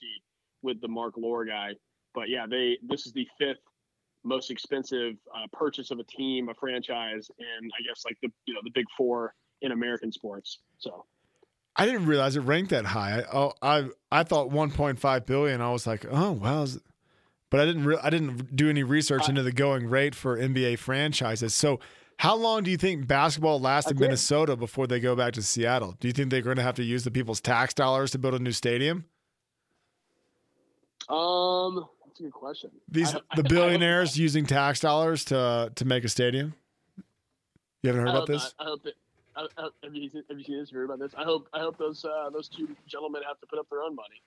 [0.62, 1.72] with the Marc Lore guy.
[2.14, 3.58] But yeah, they this is the fifth
[4.24, 8.54] most expensive uh, purchase of a team, a franchise, and I guess like the you
[8.54, 10.60] know the big four in American sports.
[10.78, 11.04] So
[11.74, 13.20] I didn't realize it ranked that high.
[13.20, 15.60] I oh, I I thought 1.5 billion.
[15.60, 16.78] I was like, oh wow, is-
[17.50, 17.84] but I didn't.
[17.84, 21.54] Re- I didn't do any research I- into the going rate for NBA franchises.
[21.54, 21.80] So,
[22.18, 23.98] how long do you think basketball lasts in.
[23.98, 25.94] Minnesota before they go back to Seattle?
[26.00, 28.34] Do you think they're going to have to use the people's tax dollars to build
[28.34, 29.04] a new stadium?
[31.08, 32.70] um, that's a good question.
[32.88, 36.54] These the billionaires using tax dollars to to make a stadium.
[37.82, 38.54] You haven't heard about this?
[38.58, 38.66] not.
[38.66, 38.94] I hope that.
[39.36, 40.72] I, I, have, you, seen- have you seen this?
[40.72, 41.12] You heard about this?
[41.16, 41.48] I hope.
[41.54, 44.20] I hope those uh, those two gentlemen have to put up their own money.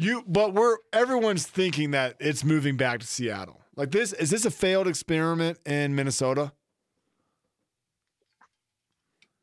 [0.00, 3.60] You, but we're everyone's thinking that it's moving back to Seattle.
[3.76, 6.52] Like this, is this a failed experiment in Minnesota?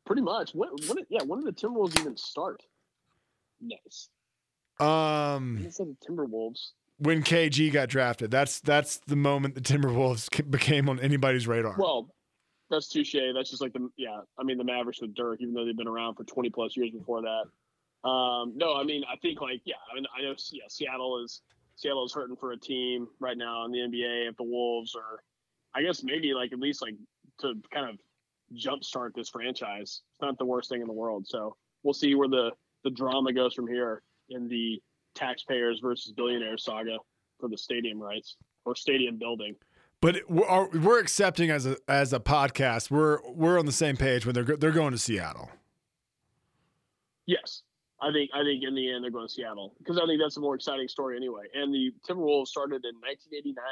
[0.04, 0.50] Pretty much.
[0.56, 2.64] When, when yeah, when did the Timberwolves even start?
[3.60, 4.08] Nice.
[4.80, 6.70] Um, I said the Timberwolves.
[6.98, 11.76] when KG got drafted, that's that's the moment the Timberwolves ca- became on anybody's radar.
[11.78, 12.12] Well,
[12.68, 13.14] that's touche.
[13.32, 14.22] That's just like the yeah.
[14.36, 16.90] I mean the Mavericks with Dirk, even though they've been around for twenty plus years
[16.90, 17.44] before that.
[18.04, 19.74] Um, no, I mean I think like yeah.
[19.90, 21.42] I mean I know yeah Seattle is
[21.76, 24.30] Seattle is hurting for a team right now in the NBA.
[24.30, 25.22] If the Wolves or
[25.74, 26.94] I guess maybe like at least like
[27.40, 27.98] to kind of
[28.56, 30.02] jumpstart this franchise.
[30.14, 31.26] It's not the worst thing in the world.
[31.26, 32.50] So we'll see where the
[32.84, 34.80] the drama goes from here in the
[35.14, 36.98] taxpayers versus billionaires saga
[37.40, 39.56] for the stadium rights or stadium building.
[40.00, 42.90] but we're, we're accepting as a as a podcast.
[42.90, 45.50] We're we're on the same page when they're they're going to Seattle.
[47.26, 47.62] Yes,
[48.00, 50.36] I think I think in the end they're going to Seattle because I think that's
[50.36, 51.44] a more exciting story anyway.
[51.54, 53.64] And the Timberwolves started in 1989.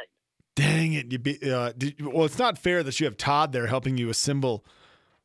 [0.57, 1.13] Dang it!
[1.13, 4.09] You be, uh, did, well, it's not fair that you have Todd there helping you
[4.09, 4.65] assemble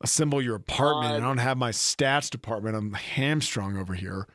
[0.02, 2.76] assemble your apartment, and I don't have my stats department.
[2.76, 4.26] I'm hamstrung over here.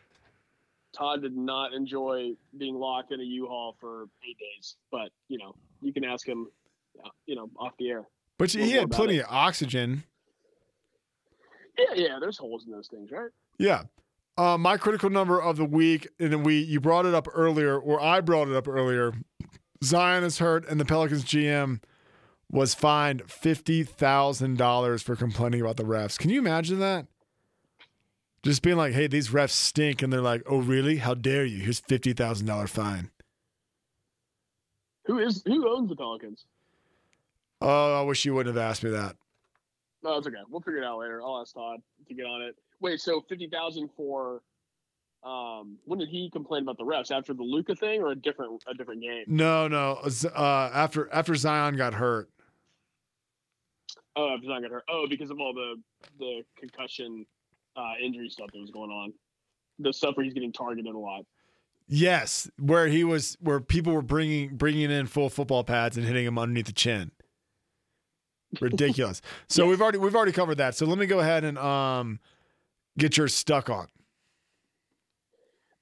[0.97, 5.55] Todd did not enjoy being locked in a U-Haul for eight days, but you know
[5.81, 6.47] you can ask him,
[7.05, 8.07] uh, you know, off the air.
[8.37, 9.25] But he had plenty it?
[9.25, 10.03] of oxygen.
[11.77, 12.17] Yeah, yeah.
[12.19, 13.29] There's holes in those things, right?
[13.59, 13.83] Yeah.
[14.37, 17.99] Uh, my critical number of the week, and we you brought it up earlier, or
[17.99, 19.13] I brought it up earlier.
[19.83, 21.81] Zion is hurt, and the Pelicans GM
[22.51, 26.19] was fined fifty thousand dollars for complaining about the refs.
[26.19, 27.07] Can you imagine that?
[28.43, 30.97] Just being like, "Hey, these refs stink," and they're like, "Oh, really?
[30.97, 31.63] How dare you?
[31.63, 33.09] Here's fifty thousand dollar fine."
[35.05, 36.45] Who is who owns the Pelicans?
[37.59, 39.15] Oh, I wish you wouldn't have asked me that.
[40.03, 40.37] No, it's okay.
[40.47, 41.23] We'll figure it out later.
[41.23, 42.55] I'll ask Todd to get on it.
[42.79, 44.41] Wait, so fifty thousand for
[45.23, 48.63] um when did he complain about the refs after the Luka thing or a different
[48.67, 49.23] a different game?
[49.27, 49.99] No, no.
[50.35, 52.29] Uh, after after Zion got hurt,
[54.15, 54.83] Oh, he's not gonna hurt.
[54.89, 55.75] Oh, because of all the
[56.19, 57.25] the concussion
[57.75, 59.13] uh, injury stuff that was going on,
[59.79, 61.23] the stuff where he's getting targeted a lot.
[61.89, 66.25] Yes, where he was, where people were bringing bringing in full football pads and hitting
[66.25, 67.11] him underneath the chin.
[68.59, 69.21] Ridiculous.
[69.47, 69.69] So Yes.
[69.69, 70.75] we've already we've already covered that.
[70.75, 72.19] So let me go ahead and um
[72.97, 73.87] get your stuck on?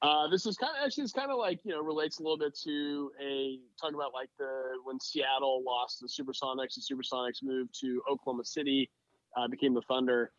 [0.02, 2.38] Uh, this is kind of actually it's kind of like you know relates a little
[2.38, 4.50] bit to a talking about like the
[4.84, 8.90] when Seattle lost the Supersonics, the Supersonics moved to Oklahoma City,
[9.36, 10.32] uh, became the Thunder.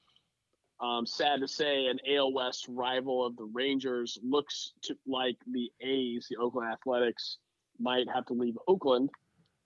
[0.78, 5.72] Um, sad to say, an AL West rival of the Rangers looks to like the
[5.80, 7.38] A's, the Oakland Athletics,
[7.80, 9.08] might have to leave Oakland,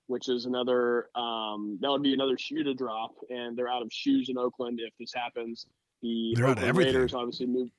[0.07, 3.89] which is another um, that would be another shoe to drop, and they're out of
[3.93, 5.67] shoes in Oakland if this happens.
[6.03, 6.79] The They're Oakland.
[6.79, 7.73] Raiders obviously moved,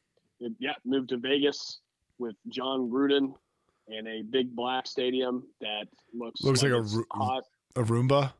[0.59, 1.79] yeah, moved to Vegas
[2.17, 3.33] with Jon Gruden
[3.87, 7.43] in a big black stadium that looks Looks like a hot.
[7.75, 8.33] A Roomba?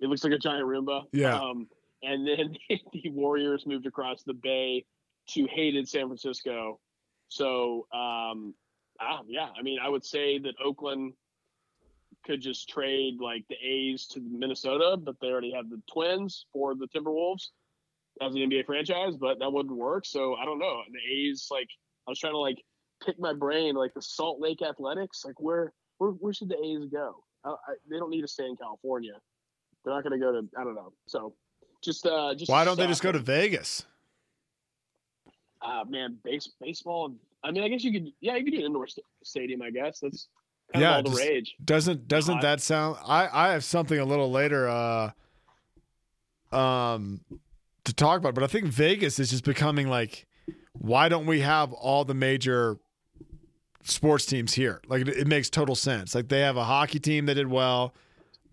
[0.00, 1.02] It looks like a giant Roomba.
[1.12, 1.38] Yeah.
[1.38, 1.66] Um,
[2.02, 2.56] and then
[2.92, 4.84] the Warriors moved across the bay
[5.30, 6.80] to hated San Francisco.
[7.28, 8.54] So, um,
[9.00, 11.14] ah, yeah, I mean, I would say that Oakland
[12.24, 16.74] could just trade like the A's to Minnesota, but they already have the Twins for
[16.74, 17.48] the Timberwolves
[18.20, 20.04] as an NBA franchise, but that wouldn't work.
[20.06, 20.82] So I don't know.
[20.92, 21.68] The A's, like,
[22.06, 22.62] I was trying to like
[23.04, 26.86] pick my brain, like the Salt Lake Athletics, like where where where should the A's
[26.90, 27.22] go?
[27.44, 29.14] I, I, they don't need to stay in California.
[29.84, 30.92] They're not going to go to I don't know.
[31.06, 31.34] So
[31.82, 33.84] just uh just Why don't they just go to Vegas?
[35.62, 37.14] uh man base baseball?
[37.44, 39.62] I mean, I guess you could yeah you could do an indoor st- stadium.
[39.62, 40.28] I guess that's
[40.72, 41.54] kind Yeah, of all the rage.
[41.64, 45.10] Doesn't doesn't I- that sound I I have something a little later uh
[46.52, 47.20] um
[47.84, 50.26] to talk about, but I think Vegas is just becoming like
[50.78, 52.78] why don't we have all the major
[53.84, 54.80] sports teams here?
[54.88, 56.14] Like it, it makes total sense.
[56.14, 57.94] Like they have a hockey team that did well.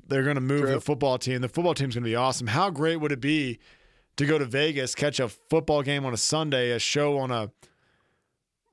[0.07, 0.71] They're going to move True.
[0.73, 1.41] the football team.
[1.41, 2.47] The football team's going to be awesome.
[2.47, 3.59] How great would it be
[4.17, 7.51] to go to Vegas, catch a football game on a Sunday, a show on a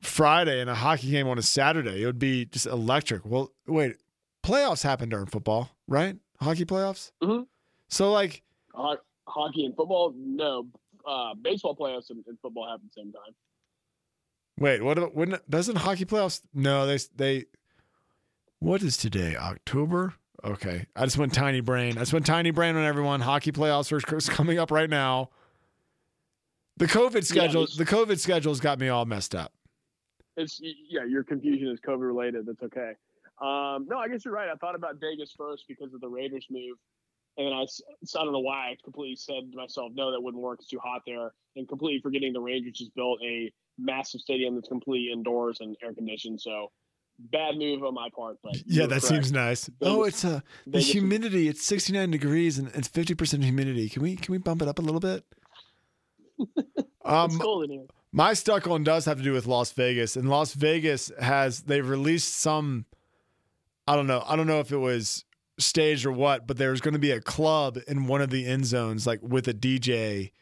[0.02, 2.02] Friday, and a hockey game on a Saturday?
[2.02, 3.24] It would be just electric.
[3.24, 3.96] Well, wait,
[4.42, 6.16] playoffs happen during football, right?
[6.40, 7.12] Hockey playoffs.
[7.22, 7.46] Mhm.
[7.88, 8.42] So like,
[8.74, 10.66] Ho- hockey and football, no.
[11.06, 13.32] Uh, baseball playoffs and, and football happen at the same time.
[14.58, 15.14] wait, what?
[15.14, 16.40] When doesn't hockey playoffs?
[16.52, 17.44] No, they they.
[18.58, 19.36] What is today?
[19.36, 20.14] October.
[20.44, 21.96] Okay, I just went tiny brain.
[21.96, 23.20] I just went tiny brain on everyone.
[23.20, 24.00] Hockey playoffs are
[24.32, 25.30] coming up right now.
[26.76, 27.62] The COVID schedule.
[27.66, 29.52] this- the COVID schedule's got me all messed up.
[30.36, 32.46] It's yeah, your confusion is COVID related.
[32.46, 32.92] That's okay.
[33.40, 34.48] Um, no, I guess you're right.
[34.50, 36.76] I thought about Vegas first because of the Raiders move,
[37.38, 40.20] and I, s- so I don't know why I completely said to myself, no, that
[40.20, 40.58] wouldn't work.
[40.60, 44.68] It's too hot there, and completely forgetting the Rangers just built a massive stadium that's
[44.68, 46.40] completely indoors and air conditioned.
[46.40, 46.70] So
[47.18, 49.06] bad move on my part, but Yeah, that correct.
[49.06, 49.68] seems nice.
[49.82, 51.48] oh, it's uh, the Vegas humidity.
[51.48, 53.88] It's 69 degrees and it's 50% humidity.
[53.88, 55.24] Can we can we bump it up a little bit?
[57.04, 57.86] um, It's cold in here.
[58.12, 61.86] My stuck on does have to do with Las Vegas, and Las Vegas has they've
[61.86, 62.86] released some.
[63.86, 64.22] I don't know.
[64.26, 65.24] I don't know if it was
[65.58, 68.66] staged or what, but there's going to be a club in one of the end
[68.66, 70.32] zones, like with a DJ,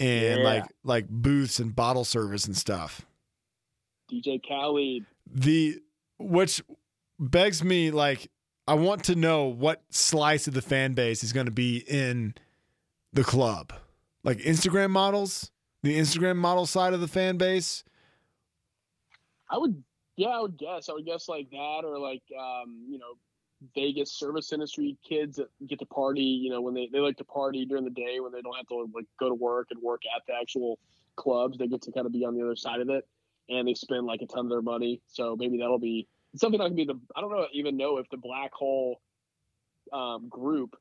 [0.00, 0.44] and Yeah.
[0.44, 3.06] like like booths and bottle service and stuff.
[4.10, 5.04] DJ Khaled.
[5.26, 5.80] The
[6.18, 6.62] which
[7.18, 8.30] begs me like
[8.66, 12.34] I want to know what slice of the fan base is going to be in
[13.12, 13.72] the club,
[14.24, 15.50] like Instagram models,
[15.82, 17.84] the Instagram model side of the fan base.
[19.50, 19.84] I would,
[20.16, 20.88] yeah, I would guess.
[20.88, 23.18] I would guess like that, or like, um, you know,
[23.74, 26.22] Vegas service industry kids that get to party.
[26.22, 28.66] You know, when they they like to party during the day when they don't have
[28.68, 30.78] to like go to work and work at the actual
[31.16, 31.58] clubs.
[31.58, 33.06] They get to kind of be on the other side of it,
[33.48, 35.00] and they spend like a ton of their money.
[35.06, 36.98] So maybe that'll be something that can be the.
[37.16, 39.00] I don't know even know if the black hole
[39.92, 40.76] um, group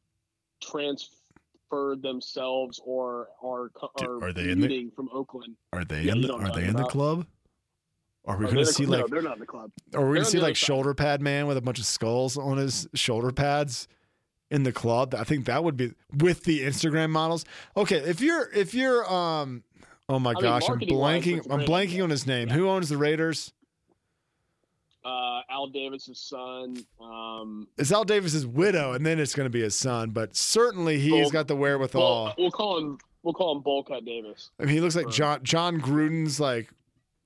[0.62, 5.56] transferred themselves or are are, Are they in the- from Oakland.
[5.72, 7.26] Are they Yeah, in the Are they in the club?
[8.26, 9.08] Are we Are going they to the- see no, like?
[9.08, 9.72] they're not in the club.
[9.94, 10.66] Are we going they're to see like side.
[10.66, 13.88] shoulder pad man with a bunch of skulls on his shoulder pads
[14.50, 15.14] in the club?
[15.14, 17.44] I think that would be with the Instagram models.
[17.76, 19.64] Okay, if you're if you're um,
[20.08, 21.48] oh my I mean, gosh, I'm marketing-wise, blanking.
[21.50, 22.04] I'm great, blanking yeah.
[22.04, 22.48] on his name.
[22.48, 22.56] Yeah.
[22.56, 23.52] Who owns the Raiders?
[25.06, 26.78] uh, Al Davis's son.
[27.02, 30.12] Um, It's Al Davis's widow, and then it's going to be his son.
[30.12, 32.02] But certainly he's Bull- got the wherewithal.
[32.28, 32.98] Bull, we'll call him.
[33.22, 34.52] We'll call him Bull Cut Davis.
[34.60, 36.70] I mean, he looks like John Jon Gruden's like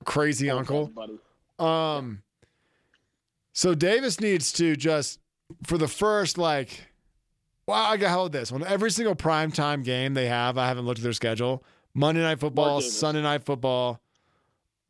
[0.04, 0.92] crazy uncle.
[1.58, 2.22] Um,
[3.52, 5.18] so Davis needs to just
[5.64, 6.88] for the first like,
[7.66, 10.56] well, I got hold this on every single primetime game they have.
[10.56, 11.64] I haven't looked at their schedule.
[11.94, 14.00] Monday night football, Sunday night football.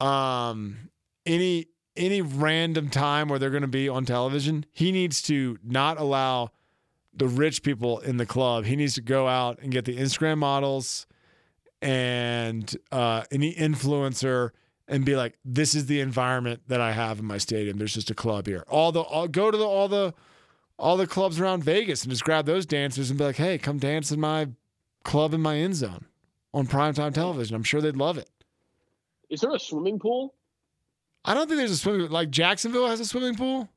[0.00, 0.90] Um,
[1.26, 1.66] any
[1.96, 6.50] any random time where they're going to be on television, he needs to not allow
[7.12, 8.64] the rich people in the club.
[8.64, 11.06] He needs to go out and get the Instagram models
[11.82, 14.50] and uh, any influencer
[14.88, 17.78] and be like, "This is the environment that I have in my stadium.
[17.78, 18.64] There's just a club here.
[18.68, 20.14] All the all, go to the all the
[20.78, 23.78] all the clubs around Vegas and just grab those dancers and be like, "Hey, come
[23.78, 24.48] dance in my
[25.04, 26.06] club in my end zone."
[26.54, 27.54] on primetime television.
[27.54, 28.28] I'm sure they'd love it.
[29.30, 30.34] Is there a swimming pool?
[31.24, 32.14] I don't think there's a swimming pool.
[32.14, 33.68] like Jacksonville has a swimming pool.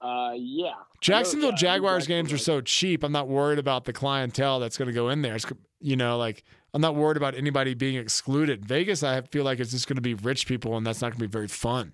[0.00, 0.74] Uh, yeah.
[1.00, 3.02] Jacksonville yeah, Jaguars games are so cheap.
[3.02, 5.34] I'm not worried about the clientele that's going to go in there.
[5.34, 5.46] It's,
[5.80, 8.64] you know, like I'm not worried about anybody being excluded.
[8.64, 11.18] Vegas, I feel like it's just going to be rich people, and that's not going
[11.18, 11.92] to be very fun.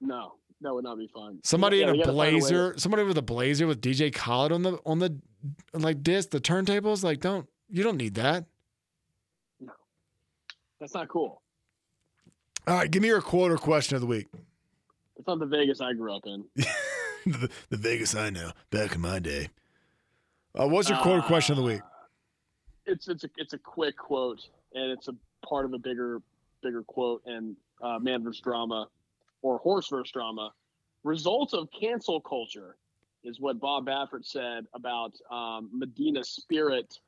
[0.00, 1.40] No, that would not be fun.
[1.42, 3.80] Somebody Yeah, in we a gotta find way to- blazer, somebody with a blazer with
[3.80, 5.18] DJ Khaled on the on the
[5.72, 7.02] like disc, the turntables.
[7.02, 8.44] Like, don't you don't need that.
[9.60, 9.72] No,
[10.80, 11.42] that's not cool.
[12.66, 14.26] All right, give me your quarter question of the week.
[15.16, 16.44] It's not the Vegas I grew up in.
[17.26, 19.48] the, the Vegas I know back in my day.
[20.58, 21.80] Uh, what's your quarter or question of the week?
[22.86, 24.40] It's it's a it's a quick quote,
[24.74, 25.14] and it's a
[25.46, 26.20] part of a bigger
[26.62, 27.22] bigger quote.
[27.26, 28.88] And uh, man versus drama,
[29.42, 30.52] or horse versus drama.
[31.02, 32.76] Results of cancel culture
[33.24, 36.98] is what Bob Baffert said about um, Medina Spirit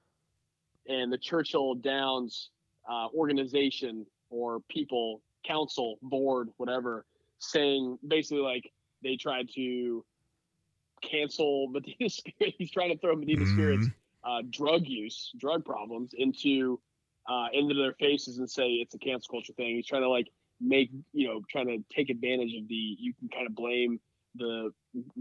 [0.88, 2.50] and the Churchill Downs
[2.90, 7.04] uh, organization or people, council, board, whatever,
[7.38, 8.70] saying basically like
[9.02, 10.04] they tried to
[11.02, 12.54] cancel Medina Spirit.
[12.58, 13.88] He's trying to throw Medina Spirit's
[14.26, 16.80] uh, drug use, drug problems into
[17.28, 19.76] uh, into their faces and say it's a cancel culture thing.
[19.76, 20.28] He's trying to like
[20.60, 24.00] make you know trying to take advantage of the you can kind of blame
[24.34, 24.72] the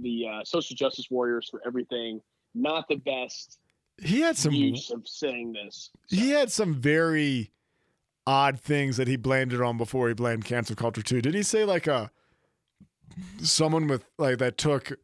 [0.01, 2.21] the uh, social justice warriors for everything.
[2.53, 3.59] Not the best
[4.01, 5.91] He had some use of saying this.
[6.09, 7.51] he had some very
[8.27, 11.21] odd things that he blamed it on before he blamed cancel culture too.
[11.21, 12.11] Did he say like a
[13.41, 14.97] someone with like that took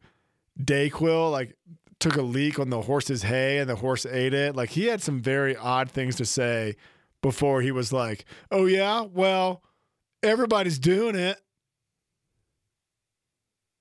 [0.60, 1.56] Dayquil like
[2.02, 4.56] took a leak on the horse's hay and the horse ate it?
[4.56, 6.76] Like he had some very odd things to say
[7.22, 9.62] before he was like, "Oh yeah, well,
[10.22, 11.38] everybody's doing it."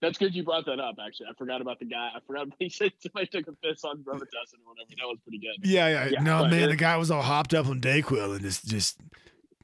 [0.02, 0.96] That's good you brought that up.
[1.06, 2.12] Actually, I forgot about the guy.
[2.16, 4.90] I forgot he said somebody took a piss on Robitussin or whatever.
[4.90, 5.68] That was pretty good.
[5.68, 6.10] Yeah, yeah.
[6.12, 8.98] Yeah, no, man, the guy was all hopped up on Dayquil and just just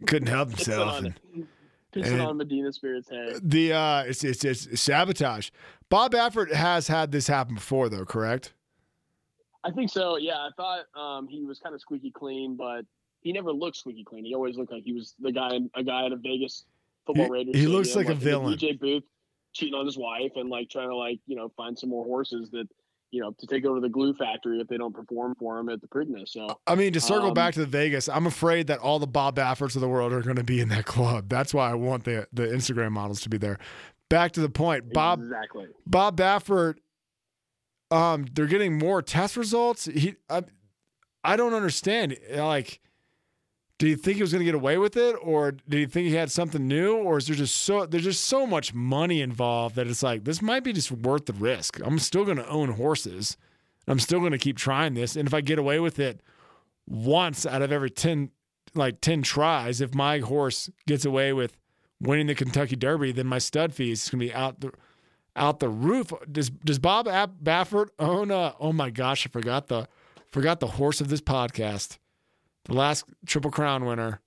[0.06, 1.04] couldn't help himself.
[1.04, 1.48] And,
[1.94, 3.40] pissing and- on Medina Spirit's head.
[3.44, 5.50] the uh it's, it's it's sabotage.
[5.90, 8.54] Bob Baffert has had this happen before though, correct?
[9.64, 10.18] I think so.
[10.18, 12.86] Yeah, I thought um, he was kind of squeaky clean, but
[13.22, 14.24] he never looked squeaky clean.
[14.24, 16.66] He always looked like he was the guy, a guy at a Vegas
[17.06, 17.56] football Raiders.
[17.56, 18.58] he looks stadium, like a villain.
[18.58, 19.04] DJ booth,
[19.54, 22.50] cheating on his wife, and like trying to like you know find some more horses
[22.52, 22.68] that
[23.12, 25.82] you know to take over the glue factory if they don't perform for him at
[25.82, 26.30] the Preakness.
[26.30, 29.08] So I mean, to circle Um, back to the Vegas, I'm afraid that all the
[29.08, 31.30] Bob Bafferts of the world are going to be in that club.
[31.30, 33.60] That's why I want the the Instagram models to be there.
[34.10, 35.68] Back to the point, Bob exactly.
[35.86, 36.76] Bob Baffert,
[37.92, 39.86] um, they're getting more test results.
[39.86, 40.44] He, I,
[41.24, 42.18] I don't understand.
[42.34, 42.80] Like,
[43.80, 46.08] do you think he was going to get away with it, or do you think
[46.08, 49.76] he had something new, or is there just so there's just so much money involved
[49.76, 51.80] that it's like this might be just worth the risk.
[51.84, 53.38] I'm still going to own horses.
[53.88, 56.22] I'm still going to keep trying this, and if I get away with it
[56.88, 58.32] once out of every ten,
[58.74, 61.58] like ten tries, if my horse gets away with
[62.02, 64.72] winning the Kentucky Derby, then my stud fees is going to be out the
[65.36, 66.12] out the roof.
[66.32, 68.32] Does does Bob Baffert own?
[68.32, 69.88] Uh, oh my gosh, I forgot the
[70.32, 71.98] forgot the horse of this podcast,
[72.68, 74.22] the last Triple Crown winner,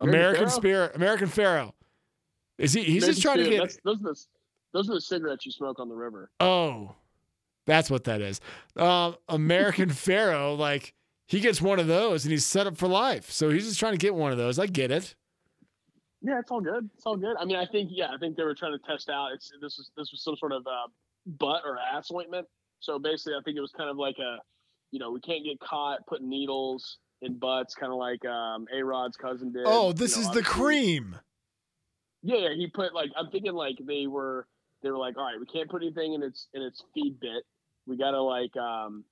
[0.00, 1.72] American Spirit, American Pharoah.
[2.58, 2.82] Is he?
[2.82, 3.60] He's just trying to get.
[3.60, 4.20] That's, those are the
[4.72, 6.30] those are the cigarettes you smoke on the river.
[6.40, 6.94] Oh,
[7.66, 8.40] that's what that is.
[8.76, 10.94] Um, American Pharoah, like
[11.26, 13.30] he gets one of those and he's set up for life.
[13.30, 14.58] So he's just trying to get one of those.
[14.58, 15.14] I get it.
[16.22, 16.90] Yeah, it's all good.
[16.94, 17.36] It's all good.
[17.38, 19.32] I mean, I think yeah, I think they were trying to test out.
[19.32, 20.88] It's this was this was some sort of uh,
[21.26, 22.46] butt or ass ointment.
[22.80, 24.38] So basically, I think it was kind of like a,
[24.90, 28.82] you know, we can't get caught putting needles in butts, kind of like um, A
[28.82, 29.62] Rod's cousin did.
[29.66, 31.16] Oh, You this know, is the cream.
[32.22, 32.54] Yeah, yeah.
[32.54, 34.46] He put like I'm thinking like they were
[34.82, 37.44] they were like, all right, we can't put anything in its in its feed bit.
[37.86, 39.04] We gotta like um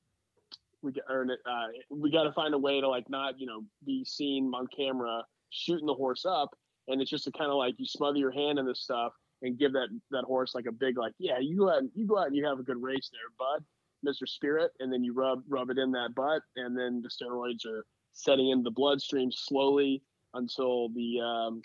[0.83, 1.41] we earn it.
[1.45, 4.67] Uh, we got to find a way to like not you know be seen on
[4.77, 6.51] camera shooting the horse up,
[6.87, 9.59] and it's just a kind of like you smother your hand in this stuff and
[9.59, 12.19] give that that horse like a big like yeah you go out and, you go
[12.19, 13.65] out and you have a good race there, bud,
[14.03, 17.67] Mister Spirit, and then you rub rub it in that butt, and then the steroids
[17.67, 17.85] are
[18.19, 20.03] setting into the bloodstream slowly
[20.35, 21.63] until the um,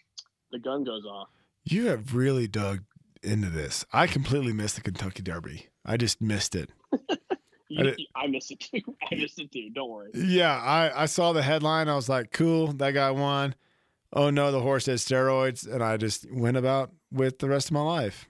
[0.51, 1.27] the gun goes off.
[1.63, 2.83] You have really dug
[3.23, 3.85] into this.
[3.91, 5.67] I completely missed the Kentucky Derby.
[5.85, 6.69] I just missed it.
[7.69, 8.81] You, did- I missed it too.
[9.11, 9.71] I missed it too.
[9.73, 10.11] Don't worry.
[10.13, 11.89] Yeah, I, I saw the headline.
[11.89, 13.55] I was like, cool, that guy won.
[14.11, 15.65] Oh no, the horse has steroids.
[15.67, 18.29] And I just went about with the rest of my life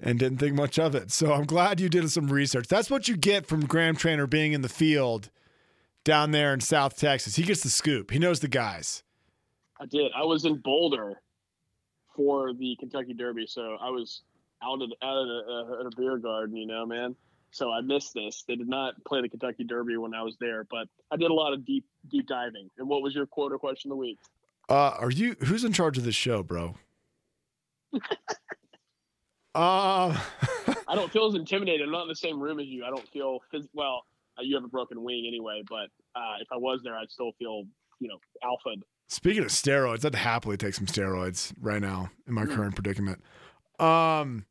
[0.00, 1.12] and didn't think much of it.
[1.12, 2.66] So I'm glad you did some research.
[2.66, 5.30] That's what you get from Graham Trainer being in the field
[6.06, 7.36] down there in South Texas.
[7.36, 9.02] He gets the scoop, he knows the guys.
[9.78, 10.10] I did.
[10.16, 11.20] I was in Boulder
[12.14, 14.22] for the Kentucky Derby, so I was
[14.62, 17.14] out at out at a, at a beer garden, you know, man,
[17.50, 18.44] so I missed this.
[18.48, 21.34] They did not play the Kentucky Derby when I was there, but I did a
[21.34, 22.70] lot of deep deep diving.
[22.78, 24.18] And what was your quote question of the week?
[24.68, 26.76] Uh, are you who's in charge of this show, bro?
[29.56, 30.14] Um,
[30.86, 31.80] I don't feel as intimidated.
[31.80, 32.84] I'm not in the same room as you.
[32.84, 34.04] I don't feel phys- well.
[34.38, 37.32] Uh, you have a broken wing anyway, but uh, if I was there, I'd still
[37.38, 37.64] feel
[38.00, 38.80] you know alpha.
[39.08, 42.54] speaking of steroids, I'd happily take some steroids right now in my Mm.
[42.54, 43.22] current predicament.
[43.78, 44.44] Um,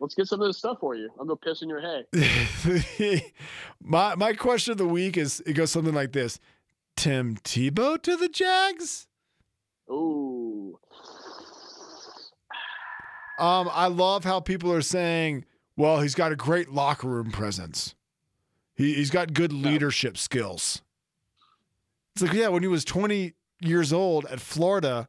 [0.00, 1.08] Let's get some of this stuff for you.
[1.18, 2.04] I'll go piss in your hay.
[3.80, 6.38] my my question of the week is it goes something like this:
[6.96, 9.06] Tim Tebow to the Jags.
[9.90, 10.78] Ooh,
[13.38, 15.44] Um, I love how people are saying,
[15.76, 17.94] well, he's got a great locker room presence.
[18.74, 20.82] He, he's got good leadership skills.
[22.14, 25.08] It's like, yeah, when he was 20 years old at Florida,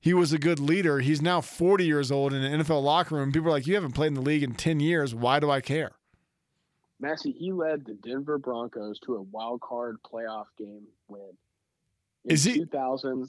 [0.00, 1.00] he was a good leader.
[1.00, 3.32] He's now 40 years old in an NFL locker room.
[3.32, 5.14] People are like, you haven't played in the league in 10 years.
[5.14, 5.92] Why do I care?
[7.00, 11.20] Massey, he led the Denver Broncos to a wild card playoff game win.
[12.24, 13.28] In Is he- 2000?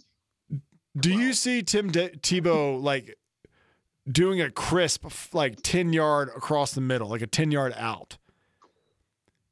[0.97, 3.17] Do you see Tim De- Tebow like
[4.09, 8.17] doing a crisp, like 10 yard across the middle, like a 10 yard out?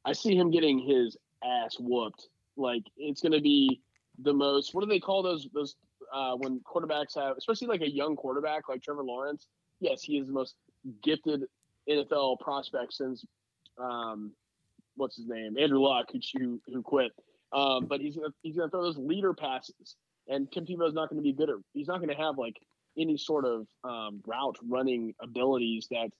[0.04, 2.28] I see him getting his ass whooped.
[2.56, 3.80] Like it's going to be
[4.18, 4.74] the most.
[4.74, 5.48] What do they call those?
[5.52, 5.76] Those
[6.12, 9.46] uh, when quarterbacks have, especially like a young quarterback like Trevor Lawrence.
[9.80, 10.54] Yes, he is the most
[11.02, 11.44] gifted
[11.88, 13.24] NFL prospect since
[13.78, 14.32] um,
[14.96, 16.06] what's his name, Andrew Luck,
[16.38, 17.12] who who, quit.
[17.52, 19.96] Um, but he's gonna he's gonna throw those leader passes,
[20.28, 21.56] and Tim Tebow is not going to be good at.
[21.72, 22.56] He's not going to have like
[22.96, 26.10] any sort of um, route running abilities that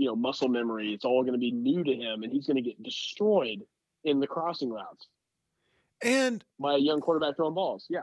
[0.00, 0.94] you know muscle memory.
[0.94, 3.60] It's all going to be new to him, and he's going to get destroyed
[4.04, 5.08] in the crossing routes
[6.00, 7.84] And by a young quarterback throwing balls.
[7.90, 8.00] Yeah,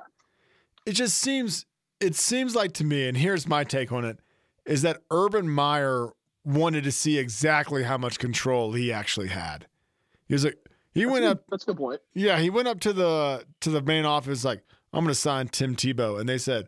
[0.86, 1.66] it just seems
[2.00, 4.20] it seems like to me, and here's my take on it,
[4.66, 6.10] is that Urban Meyer
[6.46, 9.66] wanted to see exactly how much control he actually had.
[10.28, 10.58] He was like,
[10.94, 12.02] he went up, that's a good point.
[12.14, 14.62] yeah, he went up to the to the main office like,
[14.94, 16.68] I'm gonna sign Tim Tebow, and they said,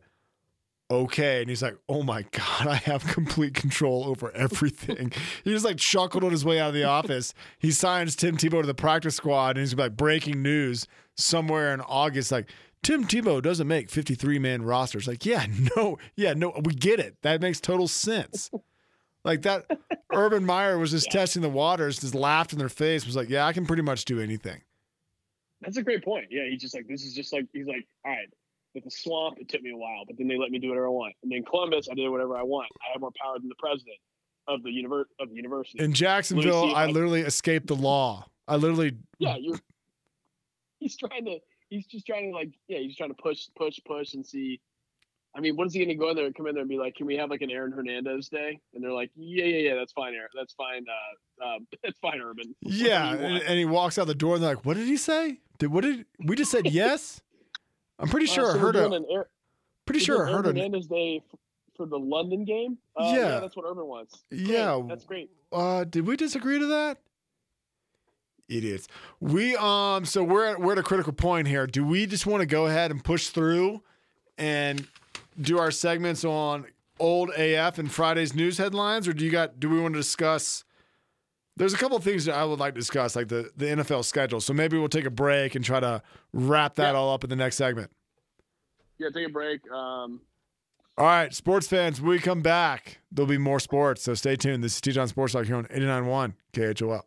[0.91, 5.11] okay, and he's like, oh my god, I have complete control over everything.
[5.43, 7.33] he just like chuckled on his way out of the office.
[7.59, 11.81] He signs Tim Tebow to the practice squad, and he's like breaking news somewhere in
[11.81, 12.49] August, like.
[12.81, 15.05] Tim Tebow doesn't make 53 man rosters.
[15.05, 17.17] Like, yeah, no, yeah, no, we get it.
[17.23, 18.49] That makes total sense.
[19.25, 19.65] like that,
[20.13, 23.45] Urban Meyer was just testing the waters, just laughed in their face, was like, yeah,
[23.45, 24.61] I can pretty much do anything.
[25.59, 26.27] That's a great point.
[26.29, 28.29] Yeah, he's just like this is just like he's like, all right,
[28.73, 30.87] with the swamp, it took me a while, but then they let me do whatever
[30.87, 31.13] I want.
[31.23, 32.67] And then Columbus, I did whatever I want.
[32.81, 33.97] I have more power than the president
[34.47, 35.83] of the univer- of the university.
[35.83, 38.25] In Jacksonville, I literally escaped the law.
[38.47, 39.57] I literally, yeah, you.
[40.79, 41.39] He's trying to.
[41.69, 42.49] He's just trying to like.
[42.67, 44.59] Yeah, he's trying to push, push, push, and see.
[45.35, 46.69] I mean, what is he going to go in there and come in there and
[46.69, 49.69] be like, "Can we have like an Aaron Hernandez day?" And they're like, "Yeah, yeah,
[49.69, 50.29] yeah, that's fine, Aaron.
[50.35, 50.85] That's fine.
[50.89, 52.55] Uh, uh, that's fine, Urban.
[52.61, 53.13] Yeah.
[53.13, 55.39] And, and he walks out the door and they're like, what did he say?
[55.57, 57.21] Did what did we just said yes?
[57.99, 59.27] I'm pretty Uh, sure so I heard a, an Air-
[59.85, 61.21] pretty sure I heard Aaron a, Hernandez day
[61.75, 62.77] for the London game.
[62.95, 63.39] Uh, Yeah.
[63.39, 64.23] that's what Urban wants.
[64.29, 64.41] Great.
[64.41, 64.81] Yeah.
[64.87, 65.29] that's great.
[65.51, 66.97] uh, did we disagree to that?
[68.47, 68.87] Idiots.
[69.19, 71.67] We um so we're at we're at a critical point here.
[71.67, 73.83] Do we just want to go ahead and push through
[74.39, 74.87] and
[75.39, 76.65] do our segments on
[76.99, 80.63] old AF and Friday's news headlines, or do you got do we want to discuss
[81.59, 84.03] there's a couple of things that I would like to discuss, like the, the NFL
[84.05, 84.41] schedule.
[84.41, 86.01] So maybe we'll take a break and try to
[86.33, 86.97] wrap that Yeah.
[86.97, 87.91] all up in the next segment.
[88.97, 89.61] Yeah, take a break.
[89.71, 90.21] Um,
[90.97, 94.01] All right, sports fans, when we come back, there'll be more sports.
[94.03, 94.63] So stay tuned.
[94.63, 97.03] This is Teton Sports Talk here on 89.1 KHOL.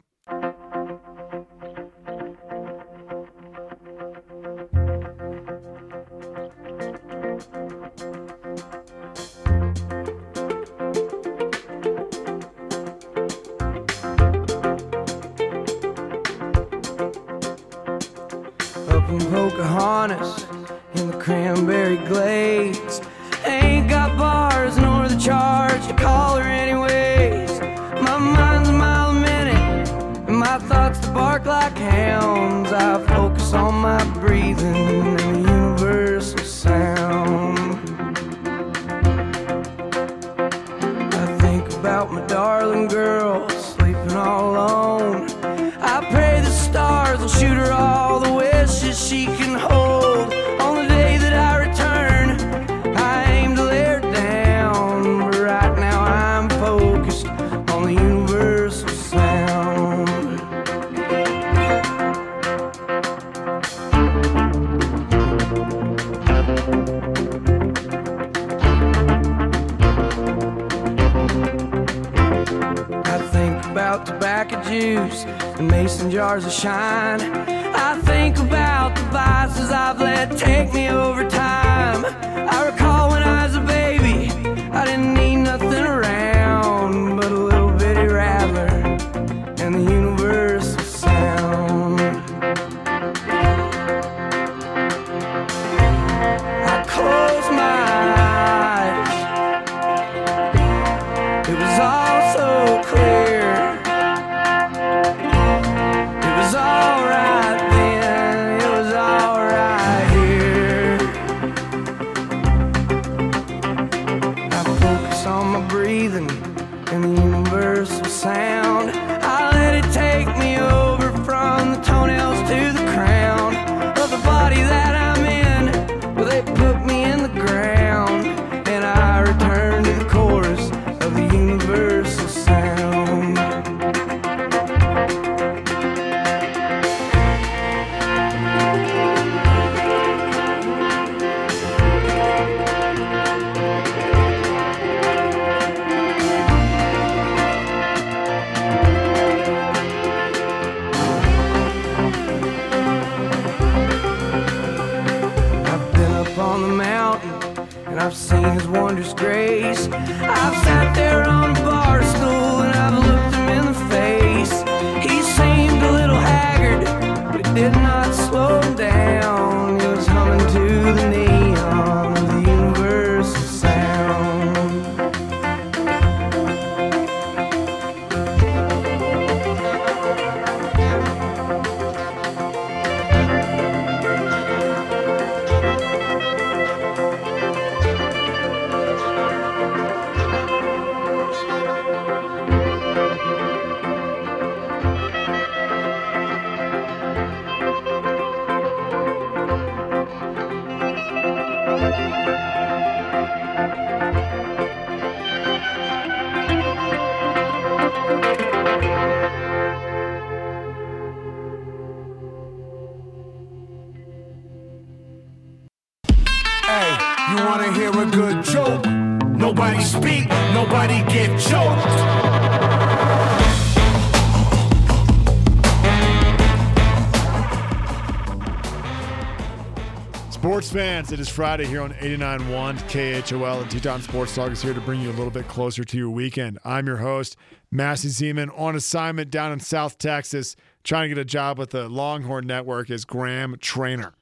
[231.23, 235.09] Is Friday here on 89.1 KHOL, and Teton Sports Talk is here to bring you
[235.09, 236.59] a little bit closer to your weekend.
[236.65, 237.37] I'm your host,
[237.71, 241.89] Massey Zeman, on assignment down in South Texas, trying to get a job with the
[241.89, 244.15] Longhorn Network as Graham Trainer.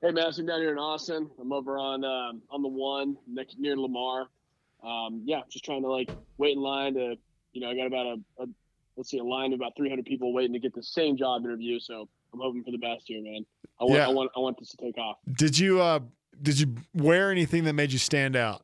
[0.00, 1.28] Hey, I'm down here in Austin.
[1.40, 4.28] I'm over on um, on the one next near Lamar.
[4.84, 7.16] Um, yeah, just trying to like wait in line to,
[7.52, 8.46] you know, I got about a, a
[8.96, 11.80] let's see, a line of about 300 people waiting to get the same job interview.
[11.80, 13.44] So I'm hoping for the best here, man.
[13.80, 14.06] I want, Yeah.
[14.06, 15.18] I want, I want this to take off.
[15.36, 16.00] Did you uh
[16.40, 18.62] did you wear anything that made you stand out?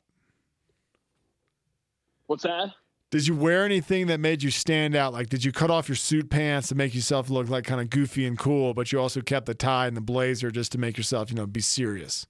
[2.27, 2.71] What's that?
[3.11, 5.13] Did you wear anything that made you stand out?
[5.13, 7.89] Like, did you cut off your suit pants to make yourself look like kind of
[7.89, 10.97] goofy and cool, but you also kept the tie and the blazer just to make
[10.97, 12.25] yourself, you know, be serious?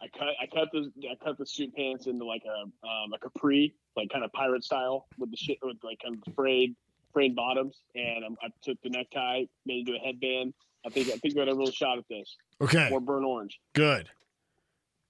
[0.00, 3.18] I cut, I cut the, I cut the suit pants into like a, um, a
[3.18, 6.76] capri, like kind of pirate style with the shit, with like kind of frayed,
[7.18, 10.54] frayed bottoms, and um, I took the necktie, made it into a headband.
[10.86, 12.36] I think, I think we got a real shot at this.
[12.60, 12.88] Okay.
[12.92, 13.58] Or burn orange.
[13.74, 14.08] Good.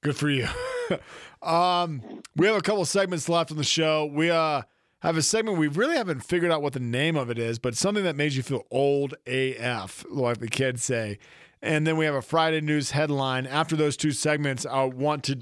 [0.03, 0.47] Good for you.
[1.43, 2.03] um,
[2.35, 4.07] we have a couple segments left on the show.
[4.07, 4.63] We uh
[5.01, 7.77] have a segment we really haven't figured out what the name of it is, but
[7.77, 11.19] something that made you feel old AF, like the kids say.
[11.61, 13.47] And then we have a Friday news headline.
[13.47, 15.41] After those two segments, I want to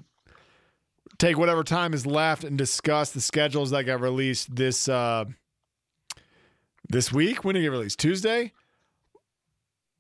[1.19, 5.27] take whatever time is left and discuss the schedules that got released this uh
[6.89, 7.45] this week.
[7.45, 7.97] When did it release?
[7.97, 8.53] Tuesday?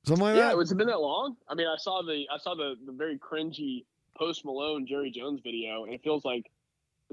[0.04, 0.56] Something like Yeah, that?
[0.56, 1.36] was it been that long?
[1.48, 3.84] I mean, I saw the I saw the the very cringy
[4.16, 6.50] Post Malone Jerry Jones video, and it feels like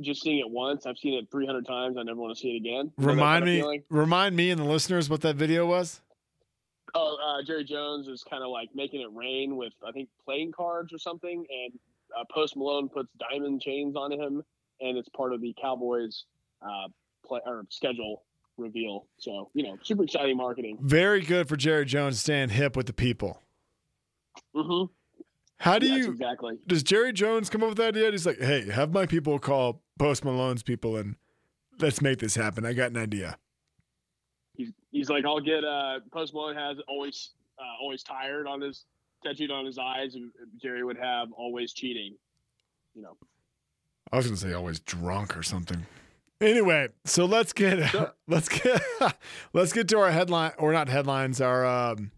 [0.01, 0.85] just seeing it once.
[0.85, 1.97] I've seen it 300 times.
[1.97, 2.91] I never want to see it again.
[2.97, 5.65] You know that Remind kind of me, remind me and the listeners what that video
[5.65, 6.01] was.
[6.95, 10.51] Oh, uh, Jerry Jones is kind of like making it rain with I think playing
[10.51, 11.79] cards or something, and
[12.17, 14.43] uh, Post Malone puts diamond chains on him,
[14.81, 16.25] and it's part of the Cowboys
[16.61, 16.89] uh,
[17.25, 18.23] play or schedule
[18.57, 19.07] reveal.
[19.17, 20.77] So you know, super exciting marketing.
[20.81, 23.41] Very good for Jerry Jones staying hip with the people.
[24.55, 24.91] Mm-hmm.
[25.57, 26.11] How do you?
[26.11, 26.57] exactly?
[26.67, 28.11] Does Jerry Jones come up with that idea?
[28.11, 31.15] He's like, "Hey, have my people call Post Malone's people and
[31.79, 32.65] let's make this happen.
[32.65, 33.37] I got an idea."
[34.55, 38.85] he's he's like I'll get uh Post Malone has always uh, always tired on his
[39.23, 40.31] tattooed on his eyes and
[40.61, 42.15] Jerry would have always cheating.
[42.95, 43.17] You know.
[44.11, 45.85] I was gonna say always drunk or something.
[46.43, 47.93] Anyway, so let's get
[48.27, 48.81] let's get
[49.53, 52.11] let's get to our headline or not headlines, our um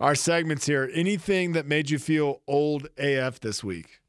[0.00, 0.88] our segments here.
[0.94, 4.00] Anything that made you feel old AF this week?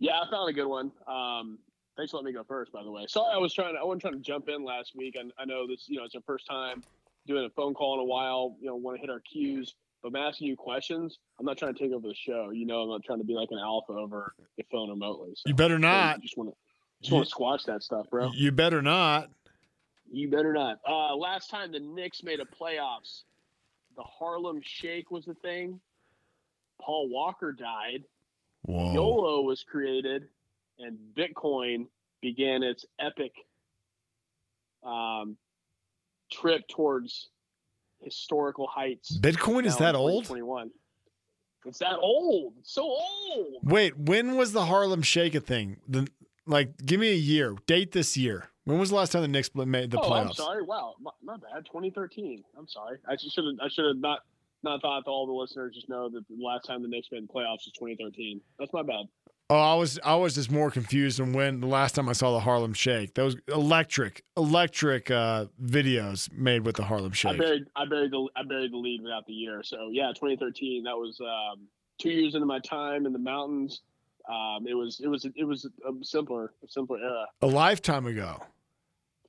[0.00, 0.90] Yeah, I found a good one.
[1.06, 1.58] Um,
[1.96, 3.04] thanks for letting me go first, by the way.
[3.06, 3.74] Sorry, I was trying.
[3.74, 5.14] To, I wasn't trying to jump in last week.
[5.16, 5.84] I, I know this.
[5.88, 6.82] You know, it's our first time
[7.28, 8.56] doing a phone call in a while.
[8.60, 9.76] You know, want to hit our cues.
[10.02, 11.20] But I'm asking you questions.
[11.38, 12.50] I'm not trying to take over the show.
[12.50, 15.30] You know, I'm not trying to be like an alpha over the phone remotely.
[15.36, 16.20] So, You better so not.
[16.20, 16.56] Just want to
[17.02, 18.30] just want to squash that stuff, bro.
[18.32, 19.30] You better not.
[20.10, 20.78] You better not.
[20.86, 23.22] Uh, last time the Knicks made a playoffs,
[23.96, 25.80] the Harlem Shake was the thing.
[26.80, 28.04] Paul Walker died.
[28.62, 28.92] Whoa.
[28.92, 30.28] YOLO was created,
[30.78, 31.86] and Bitcoin
[32.20, 33.32] began its epic
[34.84, 35.36] um,
[36.30, 37.28] trip towards
[38.00, 39.16] historical heights.
[39.18, 40.24] Bitcoin is that old?
[40.24, 40.70] 2021.
[41.64, 42.54] It's that old.
[42.58, 43.58] It's so old.
[43.62, 45.76] Wait, when was the Harlem Shake a thing?
[45.88, 46.08] The
[46.46, 47.56] like, give me a year.
[47.66, 48.48] Date this year.
[48.64, 50.26] When was the last time the Knicks made the oh, playoffs?
[50.26, 50.62] I'm sorry.
[50.62, 51.64] Wow, my, my bad.
[51.66, 52.44] 2013.
[52.56, 52.98] I'm sorry.
[53.08, 53.54] I should have.
[53.60, 54.20] I should have not
[54.62, 57.32] not thought all the listeners just know that the last time the Knicks made the
[57.32, 58.40] playoffs was 2013.
[58.58, 59.06] That's my bad.
[59.50, 62.32] Oh, I was I was just more confused on when the last time I saw
[62.32, 63.14] the Harlem Shake.
[63.14, 67.34] Those electric, electric uh, videos made with the Harlem Shake.
[67.34, 69.62] I buried I buried the I buried the lead without the year.
[69.62, 70.84] So yeah, 2013.
[70.84, 71.66] That was um,
[72.00, 73.82] two years into my time in the mountains.
[74.28, 77.26] Um, it was it was it was a simpler a simpler era.
[77.42, 78.40] A lifetime ago.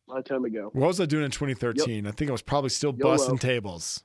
[0.07, 0.69] A long time ago.
[0.73, 2.05] What was I doing in 2013?
[2.05, 3.13] I think I was probably still YOLO.
[3.13, 4.03] busting tables.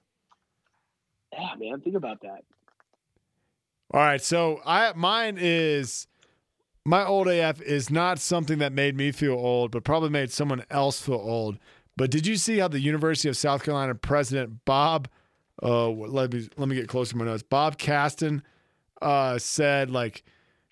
[1.33, 1.81] Yeah, man.
[1.81, 2.45] Think about that.
[3.91, 6.07] All right, so I mine is
[6.85, 10.65] my old AF is not something that made me feel old, but probably made someone
[10.71, 11.59] else feel old.
[11.97, 15.09] But did you see how the University of South Carolina president Bob,
[15.63, 17.43] uh, let me let me get close to my notes.
[17.43, 18.43] Bob Caslen,
[19.03, 20.23] uh, said like,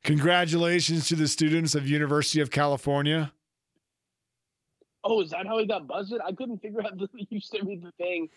[0.07, 3.33] "Congratulations to the students of University of California."
[5.05, 6.21] Oh, is that how he got busted?
[6.27, 6.97] I couldn't figure out.
[6.97, 8.29] The, you sent me the thing.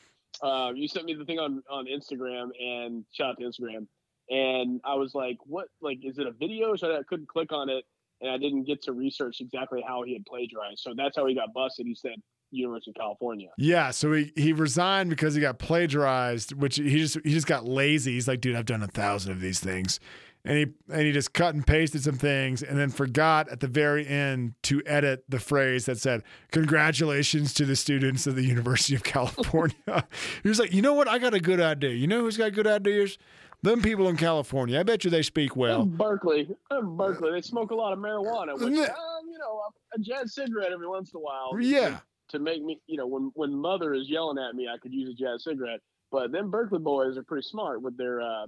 [0.42, 3.88] Uh, you sent me the thing on on Instagram and shout out to Instagram.
[4.30, 5.68] And I was like, "What?
[5.82, 7.86] Like, is it a video?" So I couldn't click on it,
[8.22, 10.80] and I didn't get to research exactly how he had plagiarized.
[10.80, 11.86] So that's how he got busted.
[11.88, 12.16] He said
[12.52, 13.50] University of California.
[13.58, 17.66] Yeah, so he, he resigned because he got plagiarized, which he just he just got
[17.66, 18.14] lazy.
[18.14, 20.00] He's like, dude, I've done a thousand of these things,
[20.46, 23.68] and he and he just cut and pasted some things, and then forgot at the
[23.68, 28.96] very end to edit the phrase that said, "Congratulations to the students of the University
[28.96, 30.08] of California."
[30.44, 31.08] he was like, you know what?
[31.08, 31.92] I got a good idea.
[31.92, 33.18] You know who's got good ideas?
[33.62, 34.80] Them people in California.
[34.80, 35.82] I bet you they speak well.
[35.82, 38.84] In Berkeley, in Berkeley, they smoke a lot of marijuana, which Yeah.
[38.84, 41.60] um, you know, a, a jazz cigarette every once in a while.
[41.60, 41.98] Yeah.
[42.30, 45.10] To make me, you know, when when mother is yelling at me, I could use
[45.10, 45.82] a jazz cigarette.
[46.12, 48.46] But them Berkeley boys are pretty smart with their uh,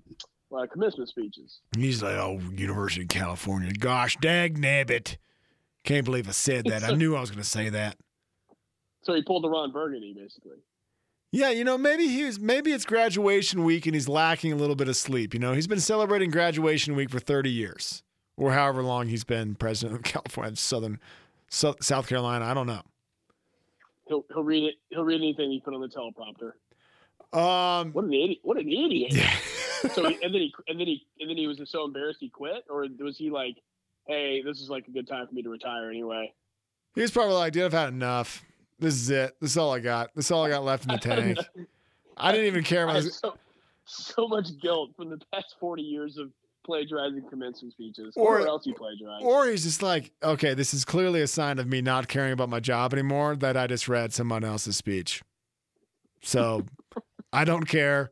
[0.55, 1.59] uh, commencement speeches.
[1.77, 3.71] He's like, oh, University of California.
[3.73, 5.17] Gosh, dag nabbit.
[5.83, 6.83] Can't believe I said that.
[6.83, 7.97] I knew I was going to say that.
[9.03, 10.57] So he pulled the Ron Burgundy, basically.
[11.31, 14.89] Yeah, you know, maybe he's maybe it's graduation week and he's lacking a little bit
[14.89, 15.33] of sleep.
[15.33, 18.03] You know, he's been celebrating graduation week for 30 years
[18.35, 20.99] or however long he's been president of California, Southern
[21.49, 22.43] Sou- South Carolina.
[22.45, 22.81] I don't know.
[24.09, 24.75] He'll he'll read it.
[24.89, 26.51] He'll read anything you put on the teleprompter.
[27.33, 28.39] Um, What an idiot!
[28.43, 29.13] What an idiot!
[29.13, 29.31] yeah.
[29.93, 32.29] so he, and then he and then he and then he was so embarrassed he
[32.29, 33.57] quit, or was he like,
[34.07, 36.33] "Hey, this is like a good time for me to retire anyway"?
[36.95, 38.43] he was probably like, dude, I've had enough.
[38.79, 39.35] This is it.
[39.39, 40.09] This is all I got.
[40.15, 41.37] This is all I got left in the tank.
[42.17, 43.35] I didn't even care about so,
[43.85, 46.31] so much guilt from the past forty years of
[46.65, 48.13] plagiarizing commencement speeches.
[48.15, 49.23] Or- Or what else you plagiarize.
[49.23, 52.49] Or he's just like, okay, this is clearly a sign of me not caring about
[52.49, 55.23] my job anymore that I just read someone else's speech.
[56.21, 56.65] So
[57.33, 58.11] I don't care.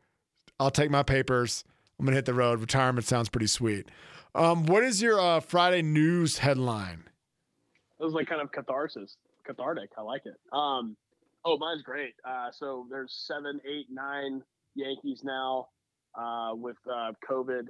[0.60, 1.64] I'll take my papers.
[1.97, 2.60] I'm going to hit the road.
[2.60, 3.88] Retirement sounds pretty sweet.
[4.36, 7.03] Um, what is your uh, Friday news headline?
[7.99, 9.89] it was like kind of catharsis, cathartic.
[9.97, 10.36] I like it.
[10.53, 10.95] Um,
[11.43, 12.14] oh, mine's great.
[12.24, 14.41] Uh, so there's seven, eight, nine
[14.76, 15.68] Yankees now
[16.16, 17.68] uh, with uh, COVID.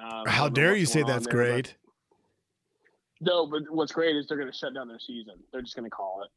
[0.00, 1.74] Um, How dare you say that's there, but- great?
[3.20, 5.34] No, but what's great is they're going to shut down their season.
[5.50, 6.30] They're just going to call it.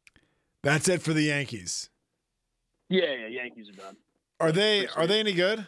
[0.64, 1.92] That's it for the Yankees.
[2.90, 3.98] Yeah, yeah, Yankees are done.
[4.42, 5.66] Are they Pretty are they any good?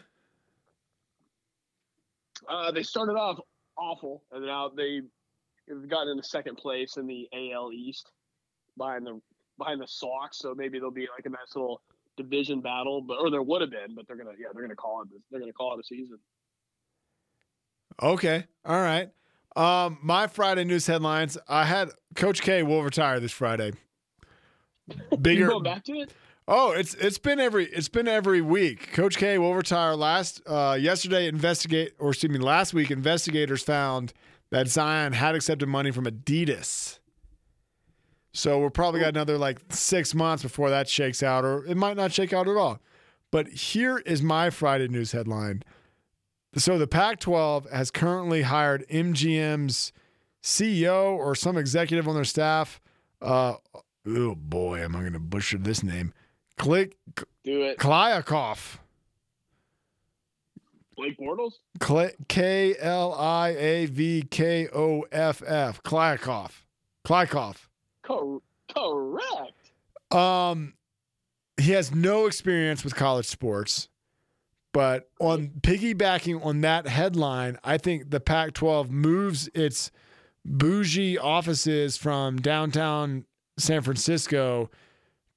[2.48, 3.38] Uh, they started off
[3.76, 5.00] awful, and now they
[5.68, 8.10] have gotten into second place in the AL East
[8.76, 9.20] behind the
[9.58, 10.38] behind the Sox.
[10.38, 11.80] So maybe they'll be like a nice little
[12.16, 15.02] division battle, but or there would have been, but they're gonna yeah they're gonna call
[15.02, 16.18] it they're gonna call it a season.
[18.02, 18.44] Okay.
[18.64, 19.10] All right.
[19.56, 21.38] Um, my Friday news headlines.
[21.48, 23.72] I had Coach K will retire this Friday.
[25.10, 25.46] You Bigger.
[25.48, 26.12] going back to it?
[26.46, 28.92] Oh, it's it's been every it's been every week.
[28.92, 29.94] Coach K will retire.
[29.94, 34.12] Last uh, yesterday, investigate or excuse me, last week, investigators found
[34.50, 36.98] that Zion had accepted money from Adidas.
[38.34, 41.96] So we're probably got another like six months before that shakes out, or it might
[41.96, 42.78] not shake out at all.
[43.30, 45.62] But here is my Friday news headline.
[46.56, 49.92] So the Pac 12 has currently hired MGM's
[50.42, 52.80] CEO or some executive on their staff.
[53.20, 53.54] Uh,
[54.06, 56.12] oh boy, am I going to butcher this name?
[56.58, 56.96] Click
[57.44, 57.78] Do it.
[57.78, 58.78] Kliavkoff.
[60.96, 61.54] Blake Bortles?
[62.28, 65.82] K L I A V K O F F.
[65.82, 66.62] Kliavkoff.
[67.06, 67.56] Klykov.
[68.02, 68.40] Cor-
[68.74, 70.12] correct.
[70.12, 70.74] Um,
[71.60, 73.88] he has no experience with college sports,
[74.72, 79.90] but on piggybacking on that headline, I think the Pac-12 moves its
[80.44, 83.24] bougie offices from downtown
[83.58, 84.70] San Francisco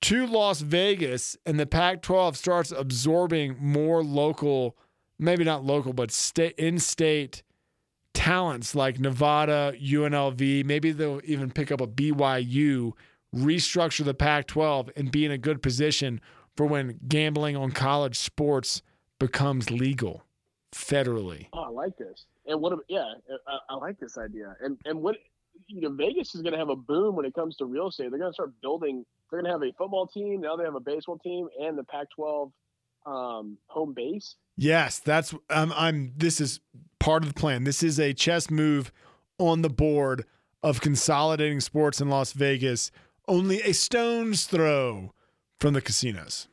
[0.02, 4.78] to Las Vegas, and the Pac-12 starts absorbing more local,
[5.18, 7.44] maybe not local, but state in-state
[8.14, 10.66] talents like Nevada, UNLV.
[10.66, 12.94] Maybe they'll even pick up a BYU
[13.36, 16.22] restructure the Pac 12 and be in a good position
[16.56, 18.82] for when gambling on college sports
[19.20, 20.24] becomes legal
[20.72, 21.48] federally.
[21.54, 22.26] Oh, I like this.
[22.46, 22.78] And what?
[22.88, 23.14] Yeah,
[23.48, 24.56] I, I like this idea.
[24.62, 25.18] And and what?
[25.68, 28.10] You know, Vegas is going to have a boom when it comes to real estate.
[28.10, 29.06] They're going to start building.
[29.30, 30.42] They're going to have a football team.
[30.42, 32.52] Now they have a baseball team and the Pac-12
[33.06, 34.36] um, home base.
[34.58, 36.60] Yes, that's um, I'm this is
[37.00, 37.64] part of the plan.
[37.64, 38.92] This is a chess move
[39.38, 40.26] on the board
[40.64, 42.92] of consolidating sports in Las Vegas,
[43.28, 45.14] only a stone's throw
[45.60, 46.48] from the casinos.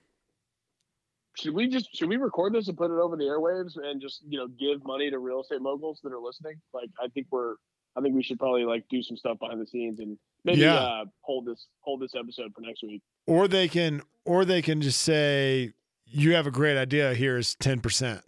[1.36, 4.22] Should we just should we record this and put it over the airwaves and just
[4.28, 6.60] you know give money to real estate moguls that are listening?
[6.72, 7.54] Like I think we're
[7.96, 10.74] I think we should probably like do some stuff behind the scenes and maybe Yeah.
[10.74, 13.02] uh, hold this hold this episode for next week.
[13.26, 15.72] Or they can or they can just say
[16.06, 18.22] you have a great idea, here's 10%.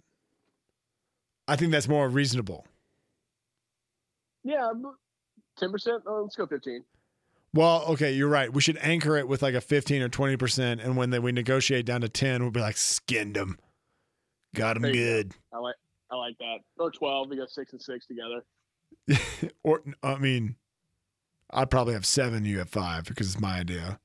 [1.47, 2.65] I think that's more reasonable.
[4.43, 4.71] Yeah,
[5.57, 6.03] ten percent.
[6.05, 6.83] Oh, let's go fifteen.
[7.53, 8.51] Well, okay, you're right.
[8.51, 10.83] We should anchor it with like a 15 or 20%.
[10.83, 13.57] And when they, we negotiate down to 10, we'll be like, skinned them.
[14.53, 14.97] Got them you go.
[14.99, 15.31] good.
[15.53, 15.75] I like
[16.11, 16.57] I like that.
[16.77, 17.29] Or twelve.
[17.29, 18.43] We got six and six together.
[19.63, 20.55] or, I mean,
[21.51, 23.99] I'd probably have seven, you have five because it's my idea.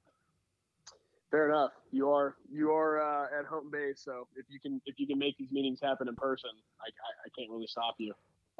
[1.30, 1.72] Fair enough.
[1.90, 5.18] You are you are uh, at home base, so if you can if you can
[5.18, 8.12] make these meetings happen in person, I I, I can't really stop you.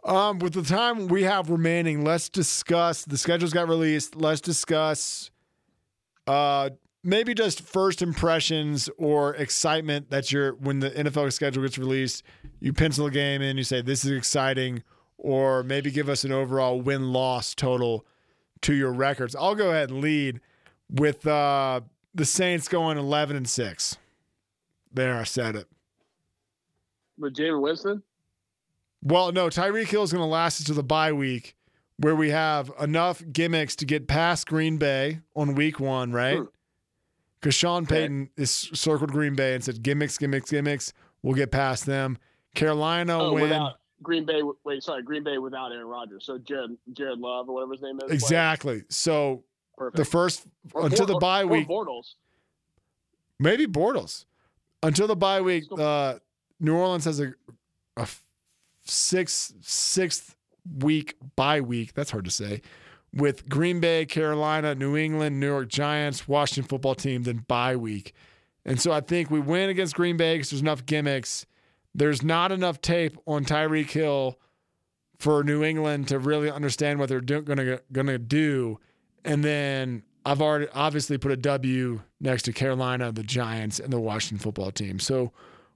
[0.05, 4.17] Um, with the time we have remaining, let's discuss the schedules got released.
[4.17, 5.31] Let's discuss
[6.27, 6.71] uh
[7.05, 12.23] maybe just first impressions or excitement that you're when the NFL schedule gets released,
[12.61, 14.83] you pencil a game in, you say this is exciting,
[15.19, 18.07] or maybe give us an overall win loss total
[18.63, 19.37] to your records.
[19.37, 20.41] I'll go ahead and lead
[20.91, 21.81] with uh
[22.15, 23.97] the Saints going eleven and six.
[24.93, 25.67] There, I said it.
[27.19, 28.03] With Jameis Winston,
[29.03, 31.57] Well, no, Tyreek Hill is going to last us to the bye week
[31.99, 36.39] where we have enough gimmicks to get past Green Bay on week one, right?
[36.39, 36.45] Hmm.
[37.41, 38.03] Because Sean Okay.
[38.03, 40.93] Payton is circled Green Bay and said gimmicks, gimmicks, gimmicks.
[41.23, 42.19] We'll get past them.
[42.55, 43.45] Carolina oh, win.
[43.45, 44.43] without Green Bay.
[44.65, 46.25] Wait, sorry, Green Bay without Aaron Rodgers.
[46.27, 48.11] So Jared Jared Love or whatever his name is.
[48.13, 48.83] Exactly.
[48.89, 49.45] So
[49.77, 49.97] Perfect.
[49.97, 52.15] the first Or until the Bor- bye or week, Bortles.
[53.39, 54.25] maybe Bortles.
[54.83, 56.15] Until the bye week, uh,
[56.61, 57.29] New Orleans has a,
[57.97, 58.25] a f-
[58.85, 60.37] six sixth
[60.79, 61.95] week bye week.
[61.95, 62.63] That's hard to say.
[63.15, 68.15] With Green Bay, Carolina, New England, New York Giants, Washington football team, then bye week.
[68.65, 71.45] And so I think we win against Green Bay because there's enough gimmicks.
[71.95, 74.39] There's not enough tape on Tyreek Hill
[75.19, 78.79] for New England to really understand what they're do- gonna gonna do.
[79.25, 84.01] And then I've already obviously put a W next to Carolina, the Giants, and the
[84.01, 84.99] Washington football team.
[84.99, 85.33] So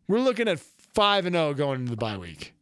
[0.08, 2.54] we're looking at five and zero going into the bye week.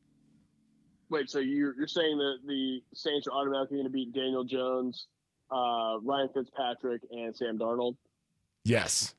[1.10, 5.06] Wait, so you're you're saying that the Saints are automatically going to beat Daniel Jones,
[5.50, 7.96] uh, Ryan Fitzpatrick, and Sam Darnold?
[8.64, 9.14] Yes.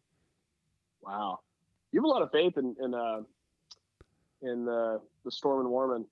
[1.02, 1.40] Wow,
[1.92, 3.22] you have a lot of faith in in uh,
[4.42, 6.06] in uh, the Storm and Warman.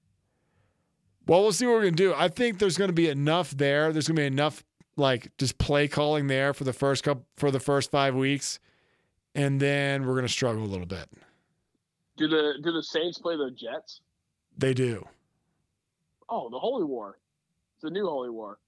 [1.28, 2.14] Well, we'll see what we're gonna do.
[2.14, 3.94] I think there's gonna be enough there.
[3.94, 4.64] There's gonna be enough
[4.98, 8.60] like just play calling there for the first couple for the first five weeks,
[9.34, 11.10] and then we're gonna struggle a little bit.
[12.18, 14.02] Do the do the Saints play the Jets?
[14.58, 15.08] They do.
[16.30, 17.18] Oh, the Holy War.
[17.76, 18.60] It's the new Holy War.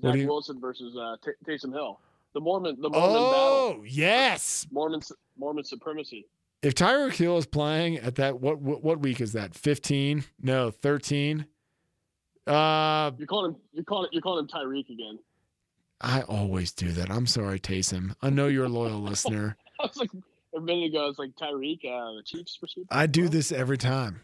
[0.00, 2.00] Zach you- Wilson versus uh, T- Taysom Hill.
[2.34, 3.24] The Mormon the Mormon battle.
[3.32, 4.66] Oh yes.
[4.70, 5.00] Mormon
[5.38, 6.26] Mormon supremacy.
[6.66, 9.54] If Tyreek Hill is playing at that what what, what week is that?
[9.54, 10.24] Fifteen?
[10.42, 11.46] No, thirteen.
[12.44, 15.20] Uh, You're calling him you're calling you're calling him Tyreek again.
[16.00, 17.08] I always do that.
[17.08, 18.16] I'm sorry, Taysom.
[18.20, 19.56] I know you're a loyal listener.
[19.80, 20.10] I was like
[20.56, 21.06] a minute ago.
[21.08, 22.88] It's like Tyreek, uh, the Chiefs receiver.
[22.90, 24.22] I do this every time.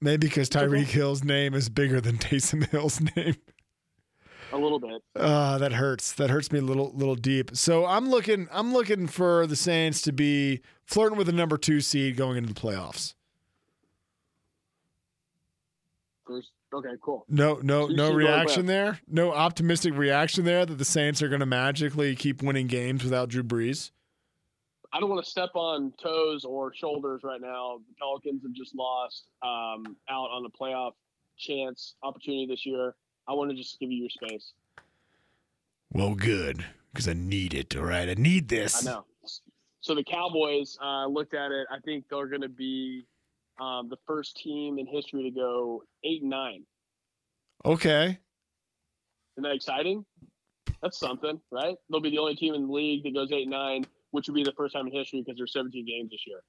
[0.00, 3.36] Maybe because Tyreek Hill's name is bigger than Taysom Hill's name.
[4.52, 5.02] A little bit.
[5.14, 6.12] Uh, that hurts.
[6.12, 7.50] That hurts me a little little deep.
[7.54, 11.80] So I'm looking I'm looking for the Saints to be flirting with a number two
[11.80, 13.14] seed going into the playoffs.
[16.26, 17.24] First, okay, cool.
[17.28, 19.00] No no So no reaction there?
[19.08, 23.42] No optimistic reaction there that the Saints are gonna magically keep winning games without Drew
[23.42, 23.90] Brees?
[24.92, 27.78] I don't want to step on toes or shoulders right now.
[27.86, 30.92] The Pelicans have just lost um, out on the playoff
[31.38, 32.94] chance opportunity this year.
[33.28, 34.52] I want to just give you your space.
[35.92, 36.64] Well good.
[36.92, 38.08] Because I need it, all right.
[38.08, 38.86] I need this.
[38.86, 39.04] I know.
[39.80, 41.66] So the Cowboys uh, looked at it.
[41.70, 43.06] I think they're going to be
[43.60, 46.64] um, the first team in history to go eight and nine.
[47.64, 48.18] Okay.
[49.34, 50.04] Isn't that exciting?
[50.82, 51.76] That's something, right?
[51.90, 54.34] They'll be the only team in the league that goes eight and nine, which would
[54.34, 56.40] be the first time in history because there's 17 games this year.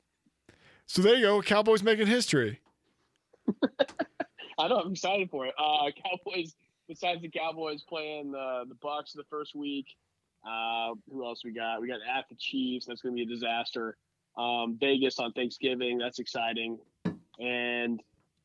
[0.85, 1.41] So there you go.
[1.41, 2.59] Cowboys making history.
[4.59, 4.79] I know.
[4.79, 5.53] I'm excited for it.
[5.57, 6.55] Uh, Cowboys.
[6.89, 9.85] Besides the Cowboys playing the the Bucks the first week,
[10.45, 11.79] uh, who else we got?
[11.79, 12.87] We got at the Chiefs.
[12.87, 13.95] That's going to be a disaster.
[14.37, 15.99] Um, Vegas on Thanksgiving.
[15.99, 16.79] That's exciting.
[17.39, 18.01] And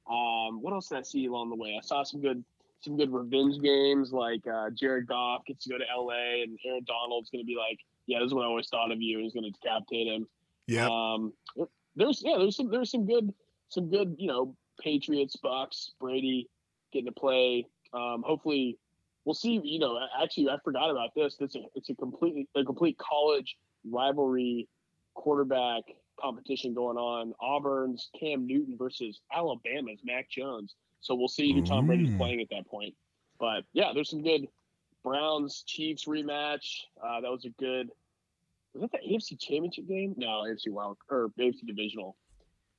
[0.09, 1.77] um, what else did I see along the way?
[1.77, 2.45] I saw some good
[2.83, 4.13] some good revenge games.
[4.13, 7.57] Like uh, Jared Goff gets to go to LA, and Aaron Donald's going to be
[7.57, 10.07] like, "Yeah, this is what I always thought of you." And he's going to decapitate
[10.07, 10.27] him.
[10.67, 10.89] Yeah.
[10.89, 11.33] Um,
[11.97, 13.33] there's yeah, there's some there's some good
[13.69, 16.49] some good you know Patriots, Bucks, Brady
[16.93, 17.67] getting to play.
[17.95, 18.77] Um, hopefully,
[19.25, 19.61] we'll see.
[19.63, 21.37] You know, actually, I forgot about this.
[21.41, 23.57] It's a it's a completely a complete college
[23.91, 24.69] rivalry
[25.15, 25.83] quarterback
[26.21, 27.33] competition going on.
[27.41, 30.75] Auburn's Cam Newton versus Alabama's Mac Jones.
[31.01, 32.17] So we'll see who Tom Brady's Mm.
[32.19, 32.95] playing at that point.
[33.39, 34.49] But yeah, there's some good
[35.03, 36.81] Browns Chiefs rematch.
[37.03, 37.91] Uh, that was a good.
[38.73, 40.15] Was that the AFC Championship game?
[40.17, 42.17] No, AFC Wild or AFC Divisional.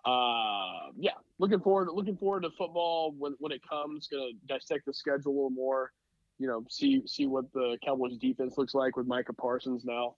[0.03, 1.89] Uh, yeah, looking forward.
[1.93, 4.07] Looking forward to football when when it comes.
[4.07, 5.91] Going to dissect the schedule a little more.
[6.39, 10.15] You know, see see what the Cowboys defense looks like with Micah Parsons now.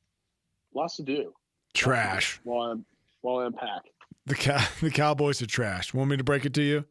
[0.74, 1.34] Lots to do
[1.74, 2.40] Trash.
[2.44, 2.86] while I'm
[3.22, 3.84] while I'm unpack.
[4.26, 5.94] The cow- the Cowboys are trash.
[5.94, 6.86] Want me to break it to you?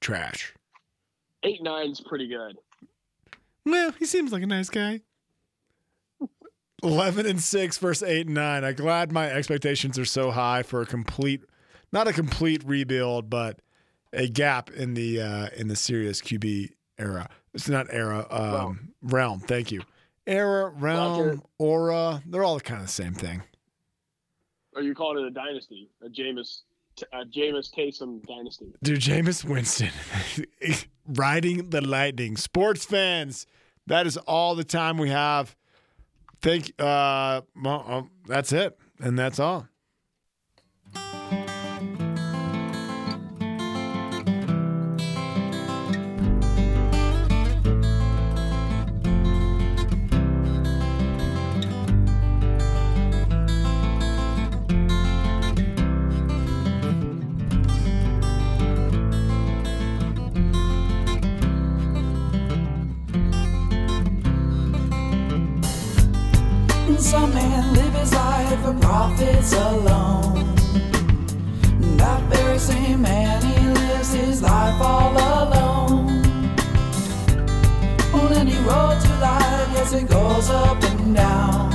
[0.00, 0.54] Trash.
[1.44, 2.56] Eight nine's pretty good.
[3.64, 5.00] Well, he seems like a nice guy.
[6.84, 8.64] Eleven and six versus eight and nine.
[8.64, 11.42] I'm glad my expectations are so high for a complete,
[11.92, 13.60] not a complete rebuild, but
[14.12, 17.28] a gap in the uh, in the serious QB era.
[17.54, 19.40] It's not era, um, realm.
[19.40, 19.82] Thank you.
[20.26, 21.40] Era, realm, Roger.
[21.58, 22.22] aura.
[22.26, 23.42] They're all kind of the same thing.
[24.74, 25.90] Or you calling it a dynasty?
[26.02, 26.60] A Jameis
[27.12, 28.72] a Jameis Taysom dynasty.
[28.82, 29.90] Dude, Jameis Winston
[31.06, 32.36] riding the lightning.
[32.36, 33.46] Sports fans,
[33.86, 35.56] that is all the time we have.
[36.40, 38.78] Thank uh well, uh, that's it.
[39.00, 39.68] And that's all.
[68.02, 70.56] His life for profits alone.
[72.00, 76.24] That very same man, he lives his life all alone.
[78.18, 81.70] On any road to life, yes, it goes up and down.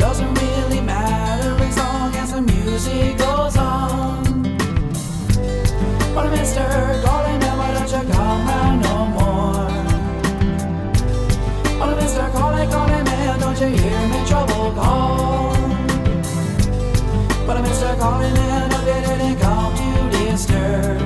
[0.00, 3.33] Doesn't really matter as long as the music goes
[18.04, 18.20] But Mr.
[18.20, 21.00] Calling man, I didn't come to disturb.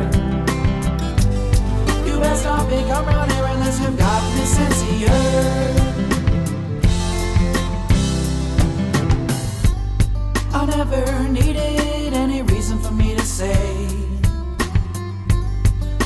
[2.06, 4.18] You best not be round here unless you've got.
[10.50, 13.86] I never needed any reason for me to say.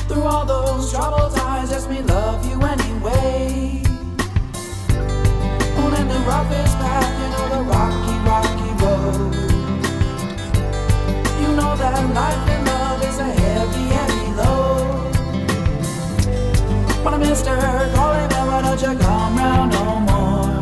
[0.07, 3.81] Through all those troubled times, just me love you anyway.
[5.93, 9.52] In the roughest path, you know the rocky, rocky road.
[11.73, 15.09] You know that life and love is a heavy, heavy load.
[17.03, 17.55] But Mister,
[17.95, 20.53] calling me, why don't you come round no more?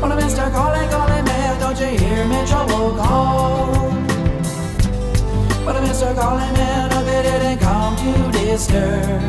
[0.00, 3.92] But Mister, calling, calling me, don't you hear me trouble call?
[5.66, 9.20] But Mister, calling me, no, they didn't come to disturb.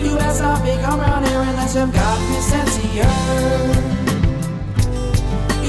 [0.00, 3.93] You best not be come round here unless you've got me sincere.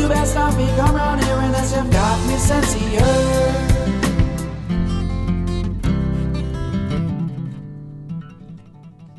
[0.06, 3.75] You best not be come round here unless you've got me sincere.